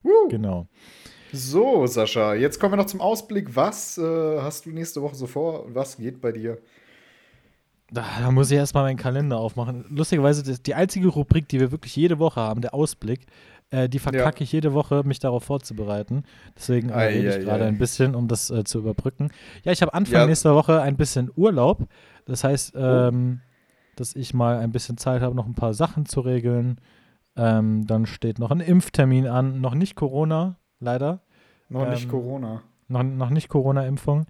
[0.04, 0.30] Woo.
[0.30, 0.68] Genau.
[1.34, 3.56] So, Sascha, jetzt kommen wir noch zum Ausblick.
[3.56, 6.58] Was äh, hast du nächste Woche so vor und was geht bei dir?
[7.90, 9.86] Da, da muss ich erstmal meinen Kalender aufmachen.
[9.90, 13.28] Lustigerweise, die einzige Rubrik, die wir wirklich jede Woche haben, der Ausblick,
[13.72, 16.24] äh, die verkacke ich jede Woche, mich darauf vorzubereiten.
[16.56, 17.68] Deswegen äh, rede ich gerade ei.
[17.68, 19.32] ein bisschen, um das äh, zu überbrücken.
[19.64, 20.26] Ja, ich habe Anfang Ja.
[20.28, 21.88] nächster Woche ein bisschen Urlaub.
[22.26, 22.80] Das heißt, Oh.
[22.80, 23.42] ähm,
[23.96, 26.80] dass ich mal ein bisschen Zeit habe, noch ein paar Sachen zu regeln.
[27.36, 29.62] Ähm, dann steht noch ein Impftermin an.
[29.62, 31.22] Noch nicht Corona, leider.
[31.70, 32.62] Noch nicht Ähm, Corona.
[32.90, 34.26] Noch, noch nicht Corona-Impfung,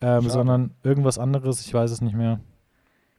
[0.00, 1.60] ähm, sondern irgendwas anderes.
[1.66, 2.40] Ich weiß es nicht mehr.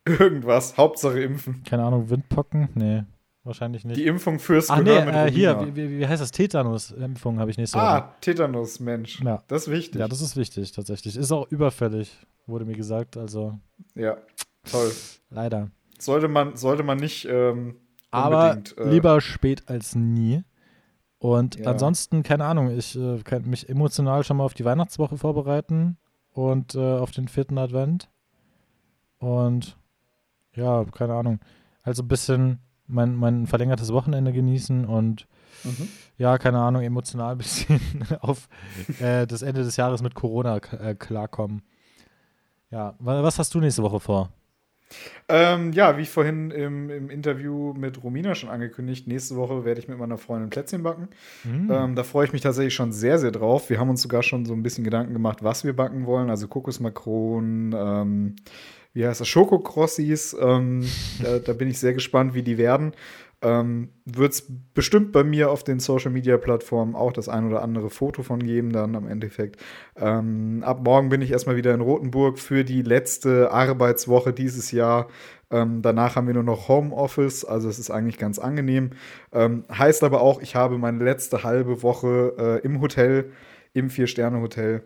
[0.05, 0.77] Irgendwas.
[0.77, 1.61] Hauptsache impfen.
[1.63, 2.69] Keine Ahnung, Windpocken?
[2.73, 3.03] Nee,
[3.43, 3.97] wahrscheinlich nicht.
[3.97, 6.31] Die Impfung fürs Ach nee, Gehör mit äh, hier, wie, wie, heißt das?
[6.31, 7.87] Tetanus-Impfung habe ich nächste Woche.
[7.87, 9.21] Ah, Tetanus, Mensch.
[9.21, 9.43] Ja.
[9.47, 9.99] Das ist wichtig.
[9.99, 11.17] Ja, das ist wichtig, tatsächlich.
[11.17, 12.15] Ist auch überfällig,
[12.45, 13.17] wurde mir gesagt.
[13.17, 13.57] Also
[13.95, 14.17] Ja,
[14.69, 14.91] toll.
[15.29, 15.69] leider.
[15.99, 17.75] Sollte man, sollte man nicht ähm,
[18.09, 20.43] Aber äh, lieber spät als nie.
[21.19, 21.71] Und Ja.
[21.71, 25.97] ansonsten, keine Ahnung, ich äh, kann mich emotional schon mal auf die Weihnachtswoche vorbereiten
[26.31, 28.09] und äh, auf den vierten Advent.
[29.19, 29.77] Und
[30.55, 31.39] ja, keine Ahnung.
[31.83, 32.59] Also ein bisschen
[32.91, 35.27] mein, mein verlängertes Wochenende genießen und
[35.63, 35.87] Mhm.
[36.17, 37.79] ja, keine Ahnung, emotional ein bisschen
[38.21, 38.47] auf
[38.99, 41.61] äh, das Ende des Jahres mit Corona äh, klarkommen.
[42.71, 44.29] Ja, wa- was hast du nächste Woche vor?
[45.29, 49.87] Ähm, ja, wie vorhin im, im Interview mit Romina schon angekündigt, nächste Woche werde ich
[49.87, 51.07] mit meiner Freundin Plätzchen backen.
[51.43, 51.69] Hm.
[51.71, 53.69] Ähm, da freue ich mich tatsächlich schon sehr, sehr drauf.
[53.69, 56.29] Wir haben uns sogar schon so ein bisschen Gedanken gemacht, was wir backen wollen.
[56.29, 58.35] Also Kokosmakronen, ähm,
[58.93, 60.35] wie heißt das, Schokokrossis.
[60.39, 60.85] Ähm,
[61.21, 62.93] da, da bin ich sehr gespannt, wie die werden.
[63.43, 67.63] Ähm, Wird es bestimmt bei mir auf den Social Media Plattformen auch das ein oder
[67.63, 69.59] andere Foto von geben, dann am Endeffekt.
[69.95, 75.07] Ähm, ab morgen bin ich erstmal wieder in Rothenburg für die letzte Arbeitswoche dieses Jahr.
[75.49, 78.91] Ähm, danach haben wir nur noch Homeoffice, also es ist eigentlich ganz angenehm.
[79.33, 83.31] Ähm, heißt aber auch, ich habe meine letzte halbe Woche äh, im Hotel,
[83.73, 84.83] im Vier-Sterne-Hotel.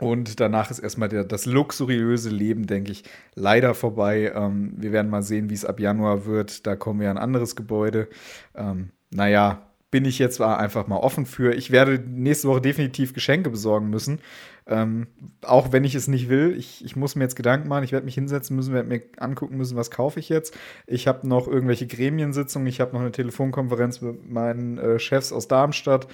[0.00, 4.32] Und danach ist erstmal der, das luxuriöse Leben, denke ich, leider vorbei.
[4.34, 6.66] Ähm, wir werden mal sehen, wie es ab Januar wird.
[6.66, 8.08] Da kommen wir an ein anderes Gebäude.
[8.54, 11.54] Ähm, naja, bin ich jetzt einfach mal offen für.
[11.54, 14.20] Ich werde nächste Woche definitiv Geschenke besorgen müssen.
[14.66, 15.06] Ähm,
[15.40, 16.54] auch wenn ich es nicht will.
[16.58, 17.84] Ich, ich muss mir jetzt Gedanken machen.
[17.84, 20.54] Ich werde mich hinsetzen müssen, werde mir angucken müssen, was kaufe ich jetzt.
[20.86, 22.68] Ich habe noch irgendwelche Gremiensitzungen.
[22.68, 26.06] Ich habe noch eine Telefonkonferenz mit meinen äh, Chefs aus Darmstadt.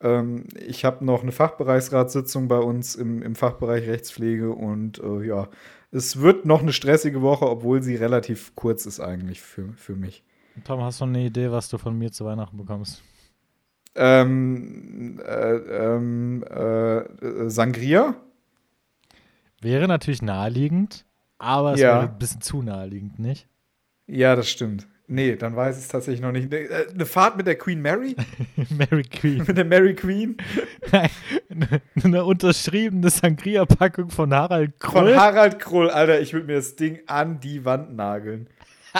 [0.00, 4.50] Ähm, ich habe noch eine Fachbereichsratssitzung bei uns im, im Fachbereich Rechtspflege.
[4.50, 5.48] Und äh, ja,
[5.90, 10.22] es wird noch eine stressige Woche, obwohl sie relativ kurz ist eigentlich für, für mich.
[10.64, 13.02] Tom, hast du eine Idee, was du von mir zu Weihnachten bekommst?
[13.96, 18.14] Ähm, äh, ähm, äh, Sangria?
[19.60, 21.04] Wäre natürlich naheliegend,
[21.38, 21.94] aber es Ja.
[22.00, 23.48] wäre ein bisschen zu naheliegend, nicht?
[24.06, 24.86] Ja, das stimmt.
[25.08, 26.52] Nee, dann weiß ich es tatsächlich noch nicht.
[26.52, 28.16] Äh, Eine Fahrt mit der Queen Mary?
[28.76, 29.44] Mary Queen.
[29.46, 30.36] mit der Mary Queen?
[30.92, 35.90] eine, eine unterschriebene Sangria-Packung von Harald Von Krull, Harald Krull.
[35.90, 38.48] Alter, ich würde mir das Ding an die Wand nageln.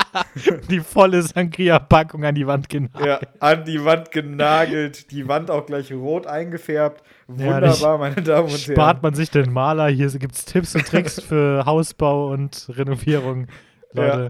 [0.71, 3.05] die volle Sangria-Packung an die Wand genau.
[3.05, 5.11] Ja, an die Wand genagelt.
[5.11, 7.03] Die Wand auch gleich rot eingefärbt.
[7.37, 8.99] Ja, Wunderbar, meine Damen und Spart Herren.
[9.03, 9.89] man sich den Maler.
[9.89, 13.47] Hier gibt es Tipps und Tricks für Hausbau und Renovierung.
[13.93, 14.29] Leute,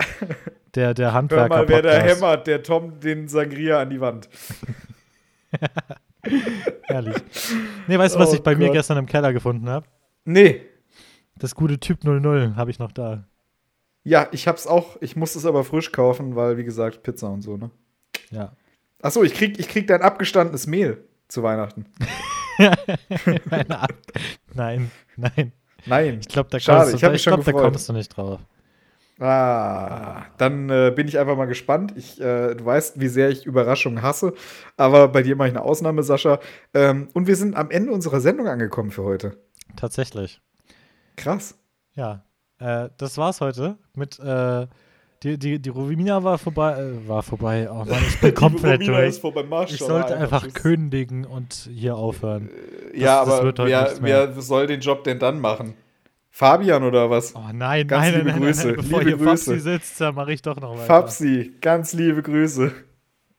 [0.74, 1.48] der, der Hör Handwerker.
[1.48, 4.28] mal, wer da hämmert, der Tom den Sangria an die Wand.
[6.82, 7.16] Herrlich.
[7.86, 8.76] Nee, weißt du, was Oh ich bei mir Gott.
[8.76, 9.86] gestern im Keller gefunden habe?
[10.24, 10.62] Nee.
[11.38, 13.24] Das gute Typ 00 habe ich noch da.
[14.08, 14.96] Ja, ich hab's auch.
[15.00, 17.70] Ich muss es aber frisch kaufen, weil, wie gesagt, Pizza und so, ne?
[18.30, 18.52] Ja.
[19.02, 21.86] Achso, ich krieg, ich krieg dein abgestandenes Mehl zu Weihnachten.
[24.54, 25.52] Nein, nein.
[25.86, 26.18] Nein.
[26.20, 28.40] Ich glaube, da, Schade, kommst du- ich schon glaub, da kommst du nicht drauf.
[29.18, 31.94] Ah, dann äh, bin ich einfach mal gespannt.
[31.96, 34.34] Ich, äh, du weißt, wie sehr ich Überraschungen hasse,
[34.76, 36.38] aber bei dir mache ich eine Ausnahme, Sascha.
[36.74, 39.38] Ähm, und wir sind am Ende unserer Sendung angekommen für heute.
[39.74, 40.40] Tatsächlich.
[41.16, 41.58] Krass.
[41.94, 42.25] Ja.
[42.58, 44.18] Äh, das war's heute mit.
[44.18, 44.66] Äh,
[45.22, 46.78] die, die, die Romina war vorbei.
[46.78, 47.68] Äh, war vorbei.
[47.70, 49.20] Oh Mann, ich bin komplett durch.
[49.70, 52.50] Ich sollte einfach kündigen und hier aufhören.
[52.94, 55.74] Ja, das aber wird heute wer, wer soll den Job denn dann machen?
[56.30, 57.34] Fabian oder was?
[57.34, 58.84] Oh nein, Ganz nein, liebe nein, Grüße, nein, nein.
[58.84, 59.60] Bevor liebe hier Fabsi Grüße.
[59.62, 60.84] sitzt, da mache ich doch noch weiter.
[60.84, 62.72] Fabsi, ganz liebe Grüße.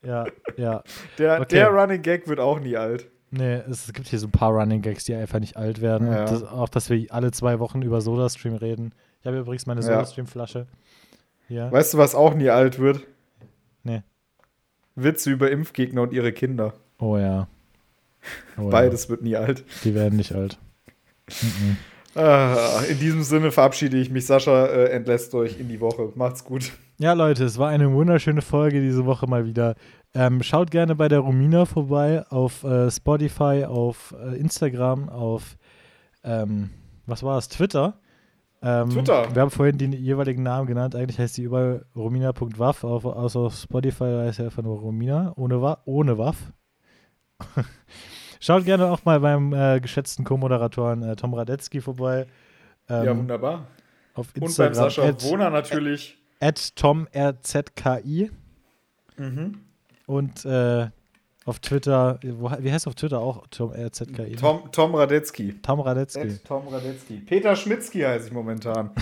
[0.03, 0.25] Ja,
[0.57, 0.81] ja.
[1.19, 1.55] Der, Okay.
[1.57, 3.07] der Running Gag wird auch nie alt.
[3.29, 6.11] Nee, es gibt hier so ein paar Running Gags, die einfach nicht alt werden.
[6.11, 6.21] Ja.
[6.21, 8.93] Und das, auch, dass wir alle zwei Wochen über SodaStream reden.
[9.27, 9.87] Ich habe übrigens meine Ja.
[9.87, 10.67] SodaStream-Flasche.
[11.49, 11.69] Ja.
[11.69, 13.01] Weißt du, was auch nie alt wird?
[13.83, 14.01] Nee.
[14.95, 16.73] Witze über Impfgegner und ihre Kinder.
[16.97, 17.49] Oh ja.
[18.57, 19.59] Oh, Beides wird nie alt.
[19.59, 19.65] Ja.
[19.83, 20.57] Die werden nicht alt.
[21.41, 21.75] Mhm.
[22.15, 24.25] Ah, in diesem Sinne verabschiede ich mich.
[24.25, 26.13] Sascha äh, entlässt euch in die Woche.
[26.15, 26.71] Macht's gut.
[26.97, 29.75] Ja, Leute, es war eine wunderschöne Folge diese Woche mal wieder.
[30.15, 35.57] Ähm, schaut gerne bei der Romina vorbei auf äh, Spotify, auf äh, Instagram, auf
[36.23, 36.69] ähm,
[37.05, 37.49] was war es?
[37.49, 37.99] Twitter.
[38.61, 39.33] Ähm, Twitter.
[39.33, 40.95] Wir haben vorhin die jeweiligen Namen genannt.
[40.95, 45.77] Eigentlich heißt sie überall romina.waff, außer auf Spotify heißt sie einfach nur Romina, ohne, Wa
[45.85, 46.53] ohne Waff.
[48.39, 52.27] Schaut gerne auch mal beim äh, geschätzten Co-Moderatoren äh, Tom Radetzky vorbei.
[52.89, 53.67] Ähm, ja, wunderbar.
[54.13, 56.17] Auf Und beim Instagram Sascha at, Wohner natürlich.
[56.39, 58.31] at TomRZKI.
[59.17, 59.59] Mhm.
[60.05, 60.87] Und äh,
[61.47, 64.35] auf Twitter, wo, wie heißt auf Twitter auch Tom RZKI?
[64.35, 65.55] Tom, Tom Radetzky.
[65.61, 66.19] Tom Radetzky.
[66.19, 67.21] At Tom Radetzky.
[67.25, 68.91] Peter Schmitzky heiße ich momentan.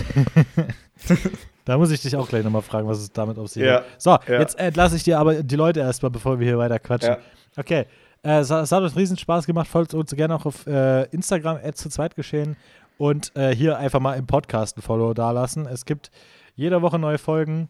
[1.66, 3.84] Da muss ich dich auch gleich nochmal fragen, was es damit auf sich Ja, hat.
[3.98, 4.38] So, ja.
[4.38, 7.14] jetzt entlasse ich dir aber die Leute erstmal, bevor wir hier weiter quatschen.
[7.14, 7.18] Ja.
[7.56, 7.86] Okay.
[8.22, 9.66] Äh, es, es hat uns riesen Spaß gemacht.
[9.66, 12.56] Folgt uns gerne auch auf äh, Instagram, zu zweit geschehen.
[12.98, 15.66] Und äh, hier einfach mal im Podcast ein Follow dalassen.
[15.66, 16.12] Es gibt
[16.54, 17.68] jede Woche neue Folgen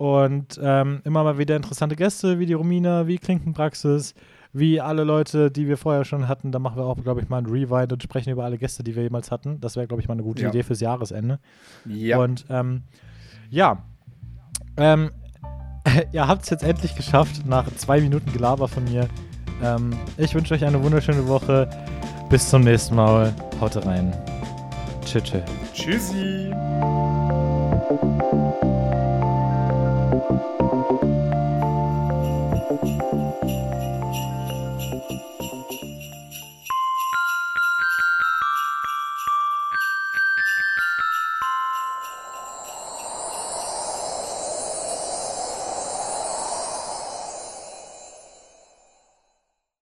[0.00, 4.14] und ähm, immer mal wieder interessante Gäste, wie die Romina, wie Klinkenpraxis,
[4.50, 6.52] wie alle Leute, die wir vorher schon hatten.
[6.52, 8.96] Da machen wir auch, glaube ich, mal ein Rewind und sprechen über alle Gäste, die
[8.96, 9.60] wir jemals hatten.
[9.60, 10.48] Das wäre, glaube ich, mal eine gute Ja.
[10.48, 11.38] Idee fürs Jahresende.
[11.84, 12.16] Ja.
[12.18, 12.84] Und ähm,
[13.50, 13.82] ja,
[14.78, 15.10] ähm,
[16.12, 19.06] ihr habt es jetzt endlich geschafft, nach zwei Minuten Gelaber von mir.
[19.62, 21.68] Ähm, ich wünsche euch eine wunderschöne Woche.
[22.30, 23.34] Bis zum nächsten Mal.
[23.60, 24.16] Haut rein.
[25.04, 25.24] Tschüss.
[25.24, 25.42] tschüss.
[25.74, 26.54] Tschüssi.